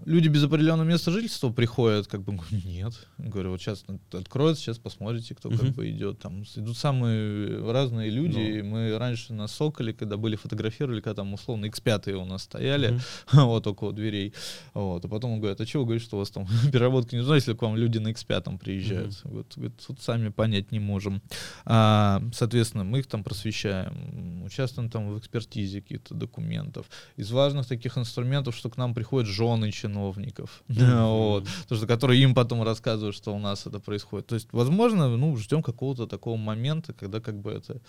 [0.06, 2.94] Люди без определенного места жительства приходят, как бы, нет.
[3.18, 5.58] Говорю, вот сейчас откроется, сейчас посмотрите, кто Мгм.
[5.60, 6.20] как бы идет.
[6.20, 8.62] Там идут самые разные люди.
[8.62, 8.70] Ну.
[8.70, 13.02] Мы раньше на Соколе, когда были, фотографировали, когда там условно X5 у нас стояли, Мгм.
[13.48, 14.34] вот около дверей.
[14.74, 15.06] Вот.
[15.06, 17.36] А потом он говорит, а что вы говорите, что у вас там переработка не нужна,
[17.36, 19.20] если к вам люди на X5 приезжают.
[19.24, 19.36] Мгм.
[19.36, 21.22] Вот, говорит, тут сами понять не можем.
[21.66, 26.88] А, соответственно, мы их там просвещаем, участвуем там в экспертизе каких-то документов.
[27.16, 32.34] Из важных таких инструментов, что к нам приходят жены чиновников, вот, то, что, которые им
[32.34, 34.28] потом рассказывают, что у нас это происходит.
[34.28, 37.82] То есть, возможно, ну, ждем какого-то такого момента, когда как бы это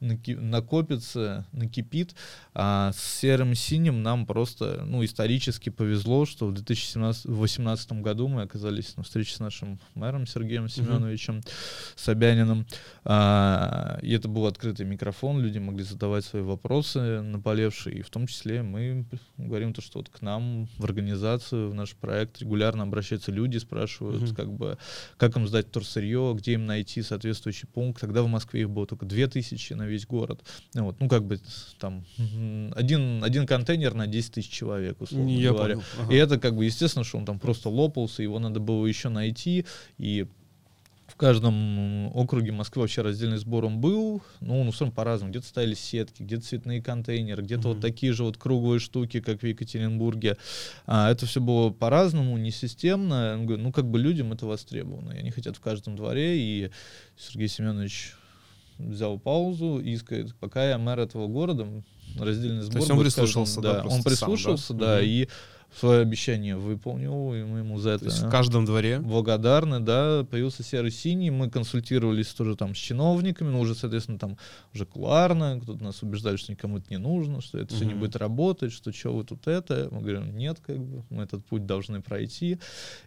[0.00, 2.14] накопится, накипит.
[2.54, 8.42] А с серым и синим нам просто, ну, исторически повезло, что в 2018 году мы
[8.42, 11.40] оказались на встрече с нашим мэром Сергеем Семеновичем
[11.96, 12.66] Собяниным.
[13.04, 18.26] А, и это был открытый микрофон, люди могли задавать свои вопросы наболевшие, и в том
[18.26, 19.04] числе мы
[19.38, 24.22] говорим то, что вот к нам в организацию, в наш проект регулярно обращаются люди, спрашивают,
[24.22, 24.34] Мгм.
[24.34, 24.78] как бы,
[25.16, 28.00] как им сдать вторсырье, где им найти соответствующий пункт.
[28.00, 30.42] Тогда в Москве их было только 2000 на весь город.
[30.74, 31.40] Ну, вот, ну как бы
[31.78, 32.04] там
[32.74, 35.74] один, один контейнер на 10 тысяч человек, условно Я говоря.
[35.74, 35.86] понял.
[36.00, 36.12] Ага.
[36.12, 39.64] И это как бы естественно, что он там просто лопался, его надо было еще найти,
[39.98, 40.26] и
[41.06, 45.30] в каждом округе Москвы вообще раздельный сбор он был, ну, он устроен по-разному.
[45.30, 47.82] Где-то ставили сетки, где-то цветные контейнеры, где-то вот Мгм.
[47.82, 50.36] такие же вот круглые штуки, как в Екатеринбурге.
[50.86, 53.36] А, это все было по-разному, несистемно.
[53.36, 55.12] Ну, как бы людям это востребовано.
[55.12, 56.70] И они хотят в каждом дворе, и
[57.18, 58.14] Сергей Семенович
[58.78, 61.66] взял паузу и сказать, пока я мэр этого города,
[62.18, 62.78] раздельный сбор...
[62.78, 64.10] есть он прислушался, да, да, просто он сам, да?
[64.10, 65.04] прислушался, да, Мгм.
[65.04, 65.28] и
[65.78, 68.98] свое обещание выполнил, и мы ему за То это есть в каждом дворе.
[68.98, 74.36] благодарны, да, появился серый-синий, мы консультировались тоже там с чиновниками, но уже, соответственно, там
[74.74, 78.16] уже кулуарно, кто-то нас убеждали, что никому это не нужно, что это все не будет
[78.16, 82.02] работать, что что вы тут это, мы говорим, нет, как бы, мы этот путь должны
[82.02, 82.58] пройти,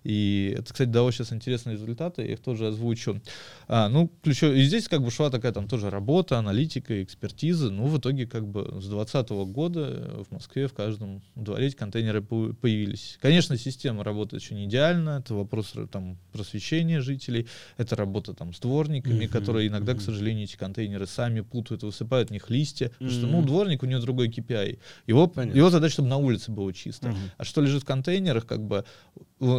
[0.03, 3.21] и это, кстати, дало сейчас интересные результаты, я их тоже озвучу.
[3.67, 7.85] А, ну, ключевое, и здесь как бы шла такая там тоже работа, аналитика, экспертиза, ну,
[7.87, 12.21] в итоге как бы с 2020 года в Москве в каждом дворе эти контейнеры
[12.53, 13.17] появились.
[13.21, 17.47] Конечно, система работает не идеально, это вопрос э, там просвещения жителей,
[17.77, 20.05] это работа там с дворниками, Мгм, которые иногда, к мгм.
[20.05, 23.99] сожалению, эти контейнеры сами путают, высыпают в них листья, потому что, ну, дворник, у него
[24.01, 24.79] другой KPI.
[25.07, 25.57] Его, Понятно.
[25.57, 27.09] его задача, чтобы на улице было чисто.
[27.09, 27.31] Мгм.
[27.37, 28.85] А что лежит в контейнерах, как бы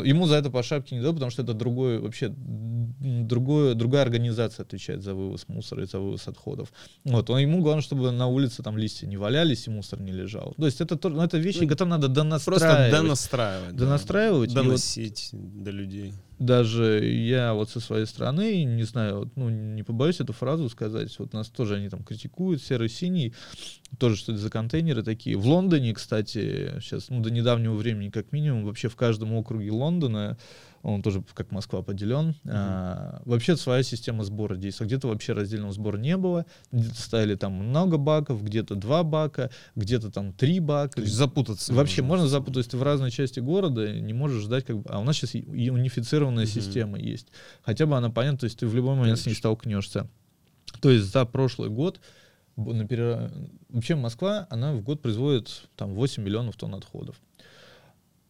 [0.04, 4.02] ему за это по шапке не дают, потому что это другой вообще м, другое, другая
[4.02, 6.72] организация отвечает за вывоз мусора и за вывоз отходов.
[7.04, 10.54] Вот, он, ему главное, чтобы на улице там листья не валялись и мусор не лежал.
[10.56, 12.62] То есть это, то- ну, это вещи, Ну, которые надо донастраивать.
[12.62, 13.72] Просто донастраивать.
[13.76, 13.84] да.
[13.84, 16.14] Донастраивать, вот- Доносить до людей.
[16.38, 21.16] Даже я вот со своей стороны, не знаю, вот, ну, не побоюсь эту фразу сказать,
[21.18, 23.34] вот нас тоже они там критикуют, серый-синий,
[23.98, 25.36] тоже что это за контейнеры такие.
[25.36, 30.36] В Лондоне, кстати, сейчас, ну, до недавнего времени, как минимум, вообще в каждом округе Лондона,
[30.84, 34.90] он тоже как Москва поделен, а, вообще своя система сбора действует.
[34.90, 40.10] Где-то вообще раздельного сбора не было, где-то ставили там много баков, где-то два бака, где-то
[40.10, 40.96] там три бака.
[40.96, 41.72] То есть запутаться.
[41.72, 45.04] Вообще можно запутать, ты в разной части города не можешь ждать, как бы, а у
[45.04, 46.52] нас сейчас и- унифицированная Мгм.
[46.52, 47.28] система есть.
[47.62, 50.06] Хотя бы она понятна, то есть ты в любой момент с ней столкнешься.
[50.80, 51.98] То есть за прошлый год
[52.56, 53.30] б- на перера-
[53.70, 57.16] вообще Москва, она в год производит там 8 миллионов тонн отходов.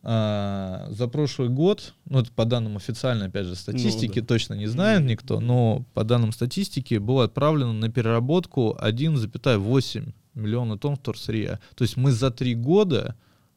[0.06, 4.26] А, за прошлый год, ну это по данным официальной, опять же, статистики, да.
[4.26, 5.08] точно не знает Мгм.
[5.08, 11.58] никто, но по данным статистики было отправлено на переработку 1,8 миллиона тонн вторсырья.
[11.74, 13.16] То есть мы за три года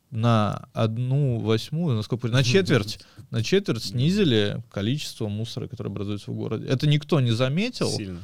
[0.10, 6.66] на одну восьмую, насколько на четверть, на четверть снизили количество мусора, которое образуется в городе.
[6.68, 7.90] Это никто не заметил.
[7.90, 8.22] Сильно.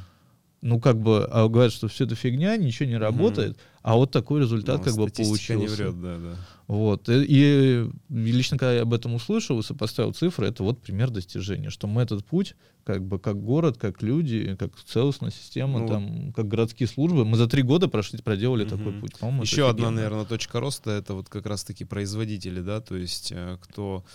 [0.65, 4.39] Ну, как бы, а говорят, что все это фигня, ничего не работает, а вот такой
[4.39, 5.83] результат Ну, как бы статистика не получился.
[5.91, 6.37] врет, да, да.
[6.67, 7.09] Вот.
[7.09, 11.69] И, и лично, когда я об этом услышал и сопоставил цифры, это вот пример достижения,
[11.69, 12.55] что мы этот путь,
[12.85, 17.35] как бы как город, как люди, как целостная система, Ну, там, как городские службы, мы
[17.35, 19.01] за три года прошли, проделали такой Мгм.
[19.01, 19.19] путь.
[19.19, 23.57] По-моему, Еще одна, наверное, точка роста это вот как раз-таки производители, да, то есть э,
[23.61, 24.05] кто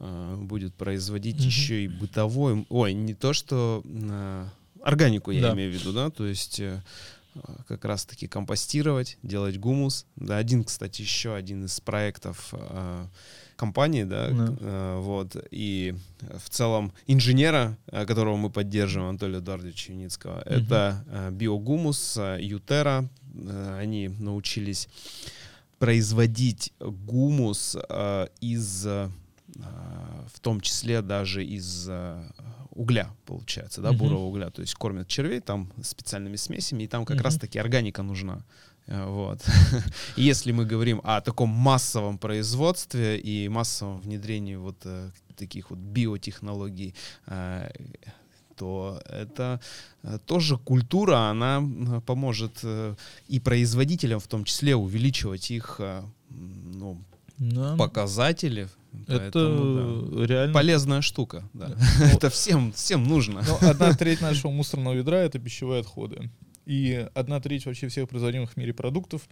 [0.00, 1.46] э, будет производить Мгм.
[1.46, 4.46] еще и бытовой, ой, не то что э,
[4.88, 5.52] органику я Да.
[5.54, 6.80] имею в виду, да, то есть э,
[7.68, 10.06] как раз-таки компостировать, делать гумус.
[10.16, 13.06] Да, один, кстати, еще один из проектов э,
[13.56, 14.56] компании, да, Да.
[14.60, 15.94] э, вот, и
[16.44, 20.54] в целом инженера, э, которого мы поддерживаем, Анатолия Эдуардовича Юницкого, Мгм.
[20.64, 23.08] это э, биогумус, э, Ютера,
[23.40, 24.88] Э, они научились
[25.78, 29.08] производить гумус э, из, э,
[30.34, 32.22] в том числе даже из э,
[32.78, 34.50] угля, получается, да, бурого угля.
[34.50, 37.24] То есть кормят червей там специальными смесями, и там как Мгм.
[37.24, 38.44] раз-таки органика нужна.
[38.86, 39.40] Э, Вот.
[40.16, 46.94] Если мы говорим о таком массовом производстве и массовом внедрении вот э, таких вот биотехнологий,
[47.26, 47.68] э,
[48.56, 49.60] то это
[50.26, 51.62] тоже культура, она
[52.06, 52.64] поможет
[53.28, 55.80] и производителям в том числе увеличивать их
[56.30, 56.98] ну,
[57.38, 57.76] Да.
[57.76, 58.68] показатели.
[59.06, 60.26] Это Поэтому, да.
[60.26, 60.54] реально...
[60.54, 61.48] полезная штука.
[61.52, 61.76] Да.
[62.12, 63.42] Это всем, всем нужно.
[63.46, 66.30] Ну, одна треть нашего мусорного ведра— это пищевые отходы.
[66.66, 69.22] И одна треть вообще всех производимых в мире продуктов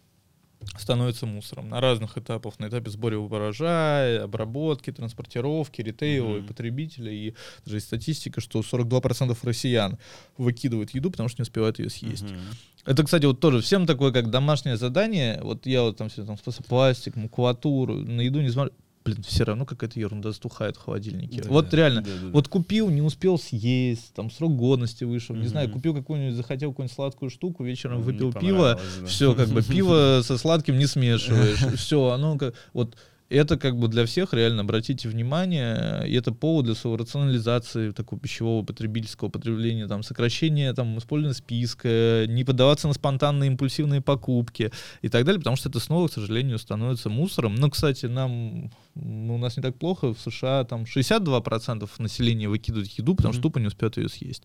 [0.78, 2.58] становится мусором на разных этапах.
[2.58, 6.46] На этапе сбора урожая, обработки, транспортировки, ритейла и Мгм.
[6.48, 7.12] потребителя.
[7.12, 7.34] И
[7.64, 9.98] даже есть статистика, что 42% россиян
[10.38, 12.24] выкидывают еду, потому что не успевают ее съесть.
[12.24, 12.40] Мгм.
[12.86, 15.40] Это, кстати, вот тоже всем такое, как домашнее задание.
[15.42, 18.72] Вот я вот там все там спасаю пластик, макулатуру, на еду не смотрю.
[19.06, 21.42] Блин, все равно какая-то ерунда стухает в холодильнике.
[21.42, 22.02] Да, вот реально.
[22.02, 22.28] да, да, да.
[22.32, 26.94] Вот купил, не успел съесть, там срок годности вышел, не знаю, купил какую-нибудь, захотел какую-нибудь
[26.94, 29.06] сладкую штуку, вечером Не выпил пиво, да.
[29.06, 32.96] все, как бы пиво со сладким не смешиваешь, все, оно как вот
[33.28, 38.20] это как бы для всех реально, обратите внимание, и это повод для своего рационализации такого
[38.20, 44.70] пищевого потребительского потребления, там, сокращения там, использования списка, не поддаваться на спонтанные импульсивные покупки
[45.02, 47.56] и так далее, потому что это снова, к сожалению, становится мусором.
[47.56, 52.88] Но, кстати, нам, ну, у нас не так плохо, в США там 62% населения выкидывают
[52.90, 53.42] еду, потому что Мгм.
[53.42, 54.42] тупо не успеют ее съесть.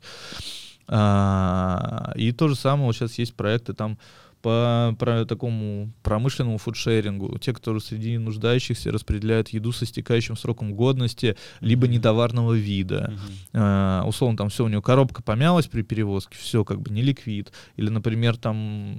[0.87, 3.97] А, и то же самое, вот сейчас есть проекты там
[4.41, 7.37] по про такому промышленному фудшерингу.
[7.37, 13.11] Те, кто среди нуждающихся распределяют еду со стекающим сроком годности, либо недоварного вида.
[13.13, 13.21] Мгм.
[13.53, 17.51] А, условно, там все, у него коробка помялась при перевозке, все как бы не ликвид.
[17.77, 18.97] Или, например, там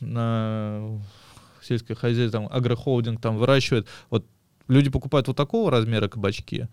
[0.00, 1.00] на
[1.62, 4.26] сельское хозяйство, там агрохолдинг там выращивает, вот
[4.72, 6.68] люди покупают вот такого размера кабачки,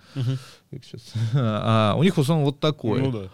[0.72, 3.02] сейчас, а у них в основном вот такой.
[3.02, 3.30] Ну да.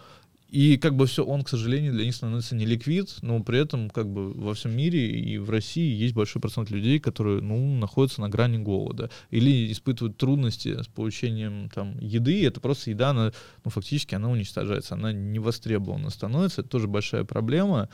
[0.48, 3.90] И как бы все, он, к сожалению, для них становится не ликвид, но при этом
[3.90, 8.20] как бы во всем мире и в России есть большой процент людей, которые, ну, находятся
[8.20, 12.46] на грани голода или испытывают трудности с получением там еды.
[12.46, 13.32] Это просто еда, она,
[13.64, 16.60] ну, фактически она уничтожается, она не востребована становится.
[16.60, 17.88] Это тоже большая проблема.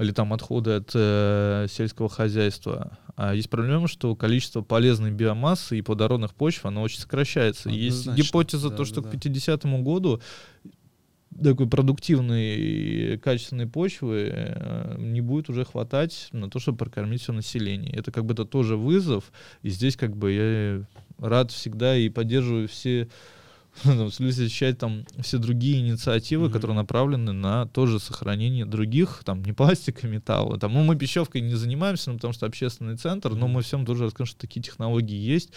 [0.00, 2.98] Или там отходы от э, сельского хозяйства.
[3.16, 7.68] А есть проблема, что количество полезной биомассы и плодородных почв, оно очень сокращается.
[7.68, 8.22] Есть Однозначно.
[8.22, 9.18] гипотеза, Да, то, что да, к да.
[9.18, 10.22] 50 году
[11.42, 17.32] такой продуктивной и качественной почвы э, не будет уже хватать на то, чтобы прокормить все
[17.32, 17.92] население.
[17.94, 19.30] Это как бы это тоже вызов,
[19.62, 20.84] и здесь как бы я
[21.18, 23.08] рад всегда и поддерживаю все
[23.84, 26.52] ну, с Люсей защищать там все другие инициативы, Мгм.
[26.52, 30.58] которые направлены на тоже сохранение других, там, не пластика, металла.
[30.58, 34.04] Там, ну, мы пищевкой не занимаемся, ну, потому что общественный центр, но мы всем тоже
[34.04, 35.50] расскажем, что такие технологии есть.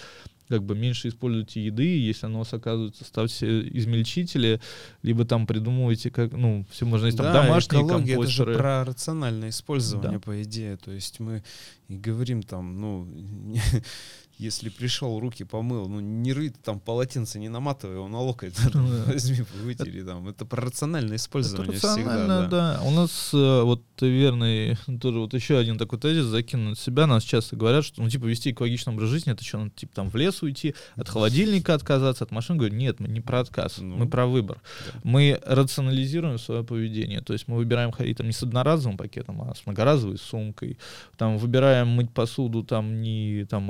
[0.49, 4.59] Как бы меньше используйте еды, если оно у вас оказывается, ставьте измельчители,
[5.01, 8.57] либо там придумывайте, как, ну, все можно есть там Да, домашние экология, это же компостеры.
[8.57, 10.20] про рациональное использование, Да.
[10.20, 10.76] по идее.
[10.78, 11.43] То есть мы
[11.88, 13.07] и говорим там, ну,
[14.38, 18.81] если пришел, руки помыл, ну, не рыть там полотенце, не наматывай его на локоть, Да.
[19.07, 20.27] возьми, вытери там.
[20.27, 22.77] Это про рациональное Это использование рационально, всегда, да.
[22.77, 22.84] да.
[22.84, 27.07] У нас э, вот верный тоже вот еще один такой тезис закинут себя.
[27.07, 30.09] Нас часто говорят, что ну типа вести экологичный образ жизни, это что, надо типа там
[30.09, 32.57] в лес уйти, от холодильника отказаться, от машин.
[32.57, 34.61] Говорю, нет, мы не про отказ, Ну, мы про выбор.
[34.93, 34.99] да.
[35.03, 37.21] Мы рационализируем свое поведение.
[37.21, 40.77] То есть мы выбираем ходить там не с одноразовым пакетом, а с многоразовой сумкой.
[41.17, 43.63] Там выбираем мыть посуду там не там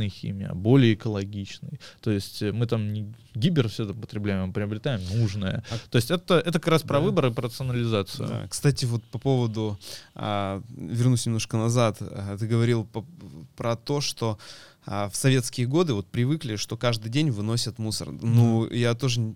[0.00, 1.80] агрессивной химией, а более экологичной.
[2.00, 5.62] То есть э, мы там не гибер все это потребляем, а приобретаем нужное.
[5.70, 7.00] А- То есть это, это как раз про Да.
[7.00, 8.28] выбор и про рационализацию.
[8.28, 8.46] Да.
[8.48, 9.78] Кстати, вот по поводу,
[10.14, 13.04] а, вернусь немножко назад, а, ты говорил по-
[13.56, 14.38] про то, что
[14.86, 18.10] а, в советские годы вот привыкли, что каждый день выносят мусор.
[18.12, 19.34] Ну, я тоже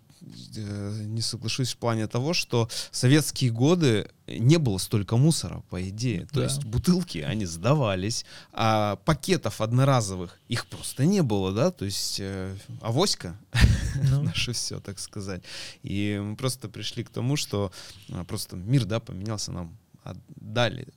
[0.57, 5.87] э, не соглашусь в плане того, что в советские годы не было столько мусора, по
[5.89, 6.27] идее.
[6.27, 6.45] То Да.
[6.45, 12.57] есть бутылки, они сдавались, а пакетов одноразовых их просто не было, да, то есть э,
[12.81, 13.37] авоська,
[14.11, 14.23] Ну.
[14.23, 15.43] наше все, так сказать.
[15.83, 17.71] И мы просто пришли к тому, что
[18.11, 20.89] а, просто мир, да, поменялся, нам отдали,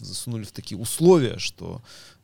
[0.00, 1.82] засунули в такие условия, что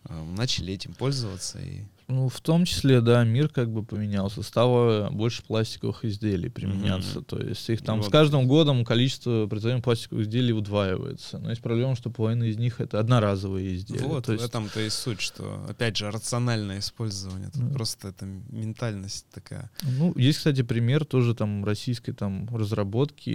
[0.09, 1.59] начали этим пользоваться.
[1.61, 1.83] И...
[2.09, 4.43] Ну, в том числе, да, мир как бы поменялся.
[4.43, 7.19] Стало больше пластиковых изделий применяться.
[7.21, 7.25] Мгм.
[7.25, 8.13] То есть их там с Вот.
[8.13, 11.39] каждым годом количество производимых пластиковых изделий удваивается.
[11.39, 14.07] Но есть проблема, что половина из них это одноразовые изделия.
[14.07, 17.51] Вот, То в есть, этом-то и суть, что, опять же, рациональное использование.
[17.51, 17.75] Тут Да.
[17.75, 19.71] просто это ментальность такая.
[19.83, 23.31] Ну, есть, кстати, пример тоже там российской там разработки,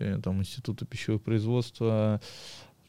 [0.00, 2.20] э, там Института пищевого производства.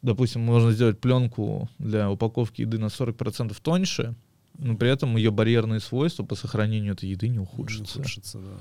[0.02, 4.14] Допустим, можно сделать пленку для упаковки еды на 40% тоньше,
[4.58, 7.98] но при этом ее барьерные свойства по сохранению этой еды не ухудшатся.
[7.98, 8.56] Ухудшится, да.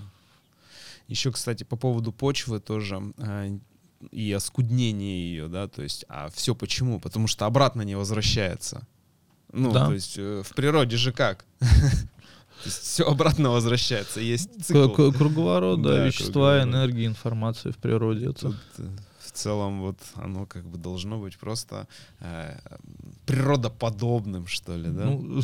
[1.08, 3.48] Еще, кстати, по поводу почвы тоже а,
[4.12, 7.00] и оскуднение ее, да, то есть, а все почему?
[7.00, 8.86] Потому что обратно не возвращается.
[9.52, 9.88] Ну, Да.
[9.88, 11.46] то есть э, в природе же как?
[12.66, 14.90] Все обратно возвращается, есть цикл.
[14.90, 16.68] Круговорот, да, вещества, круговорот.
[16.68, 18.28] энергия, информация в природе.
[18.32, 18.54] Это...
[19.40, 21.88] Целом вот оно как бы должно быть просто
[22.20, 22.58] э,
[23.26, 25.06] природоподобным, что ли, да?
[25.06, 25.42] Ну,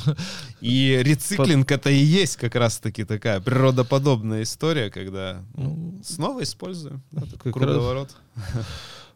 [0.62, 5.64] и рециклинг это и есть как раз-таки такая природоподобная история, когда ну,
[5.98, 8.16] Ну, снова используем да, такой раз- круговорот.
[8.36, 8.64] А,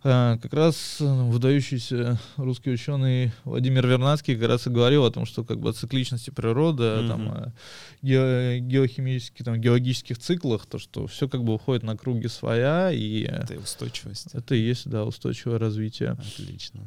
[0.01, 5.43] Как раз э, выдающийся русский ученый Владимир Вернадский как раз и говорил о том, что
[5.43, 7.07] как бы о цикличности природы, Мгм.
[7.09, 7.53] там, о
[8.01, 13.23] ге- геохимических, там, геологических циклах, то, что все как бы уходит на круги своя, и
[13.25, 14.27] э, Это и устойчивость.
[14.33, 16.11] это и есть, да, устойчивое развитие.
[16.11, 16.79] Отлично.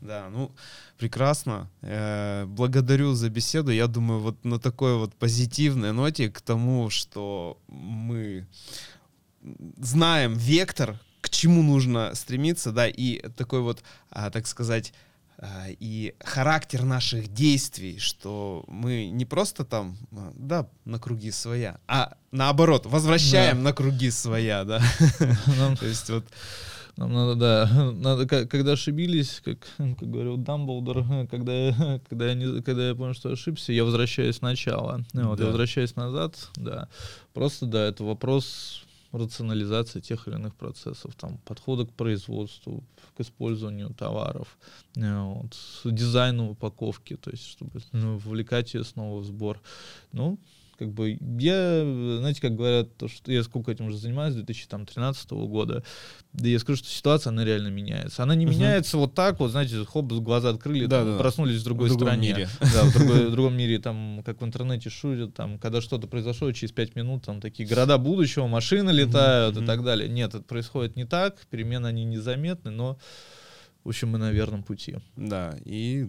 [0.00, 0.52] Да, ну,
[0.96, 1.68] прекрасно.
[1.82, 3.72] Э, Благодарю за беседу.
[3.72, 8.46] Я думаю, вот на такой вот позитивной ноте к тому, что мы
[9.76, 10.98] знаем вектор,
[11.28, 14.92] к чему нужно стремиться, да, и такой вот, а, так сказать,
[15.38, 21.78] а, и характер наших действий, что мы не просто там, а, да, на круги своя,
[21.86, 23.62] а наоборот, возвращаем Да.
[23.62, 24.82] на круги своя, да.
[25.58, 26.24] Нам, То есть вот
[26.96, 32.88] нам надо, да, надо, когда ошибились, как, как говорил Дамблдор, когда, когда, я не, когда
[32.88, 35.04] я понял, что ошибся, я возвращаюсь сначала.
[35.12, 35.44] Вот, Да.
[35.44, 36.88] Я возвращаюсь назад, да.
[37.34, 38.82] Просто, да, это вопрос
[39.12, 42.84] рационализации тех или иных процессов, там, подхода к производству,
[43.16, 44.58] к использованию товаров,
[44.96, 49.60] э, вот, дизайну упаковки, то есть, чтобы ну, вовлекать ее снова в сбор.
[50.12, 50.38] Ну,
[50.78, 51.82] как бы я,
[52.20, 55.82] знаете, как говорят, то, что я сколько этим уже занимаюсь, с 2013 года,
[56.32, 58.22] да я скажу, что ситуация, она реально меняется.
[58.22, 58.54] Она не Мгм.
[58.54, 61.18] меняется вот так вот, знаете, хоп, глаза открыли, Да, там, да.
[61.18, 62.28] проснулись в другой в стране.
[62.28, 62.48] мире.
[62.60, 66.52] Да, в, другой- в другом мире, там, как в интернете шутят, там, когда что-то произошло,
[66.52, 69.66] через пять минут, там, такие города будущего, машины летают и мгм.
[69.66, 70.08] так далее.
[70.08, 72.98] Нет, это происходит не так, перемены, они незаметны, но,
[73.82, 74.98] в общем, мы на верном пути.
[75.16, 76.06] Да, и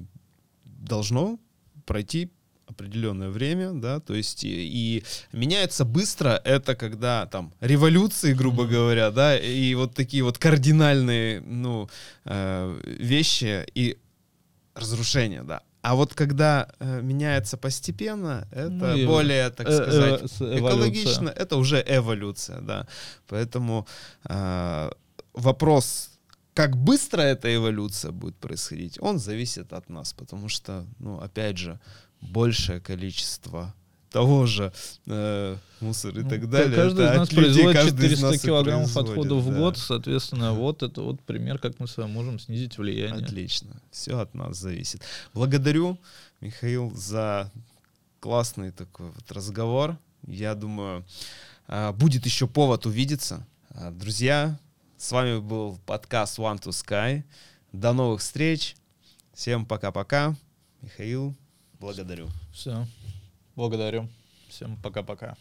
[0.63, 1.39] должно
[1.85, 2.29] пройти
[2.69, 9.11] определенное время, да, то есть и, и меняется быстро, это когда там революции, грубо говоря,
[9.11, 11.89] да, и вот такие вот кардинальные, ну,
[12.25, 13.97] э, вещи и
[14.75, 15.61] разрушения, да.
[15.81, 20.57] А вот когда э, меняется постепенно, это Ну более, так э, э, сказать, с- эволюция.
[20.59, 22.85] экологично, это уже эволюция, да.
[23.27, 23.87] Поэтому
[24.25, 24.91] э,
[25.33, 26.11] вопрос,
[26.53, 31.79] как быстро эта эволюция будет происходить, он зависит от нас, потому что, ну, опять же,
[32.21, 33.73] большее количество
[34.09, 34.73] того же
[35.05, 36.75] э, мусора и Ну, так далее.
[36.75, 39.57] Каждый это из нас людей, производит каждый из 400 нас килограммов отходов в да.
[39.57, 43.23] год, соответственно, вот это вот пример, как мы с вами можем снизить влияние.
[43.23, 43.81] Отлично.
[43.91, 45.01] Все от нас зависит.
[45.33, 45.99] Благодарю,
[46.41, 47.51] Михаил, за
[48.19, 49.97] классный такой вот разговор.
[50.27, 51.05] Я думаю,
[51.67, 53.45] а, будет еще повод увидеться.
[53.69, 54.59] А, Друзья,
[54.97, 57.23] с вами был подкаст One to Sky.
[57.71, 58.75] До новых встреч.
[59.33, 60.35] Всем пока-пока.
[60.81, 61.35] Михаил,
[61.79, 62.29] благодарю.
[62.53, 62.85] Все.
[63.55, 64.07] Благодарю.
[64.49, 65.35] Всем пока-пока.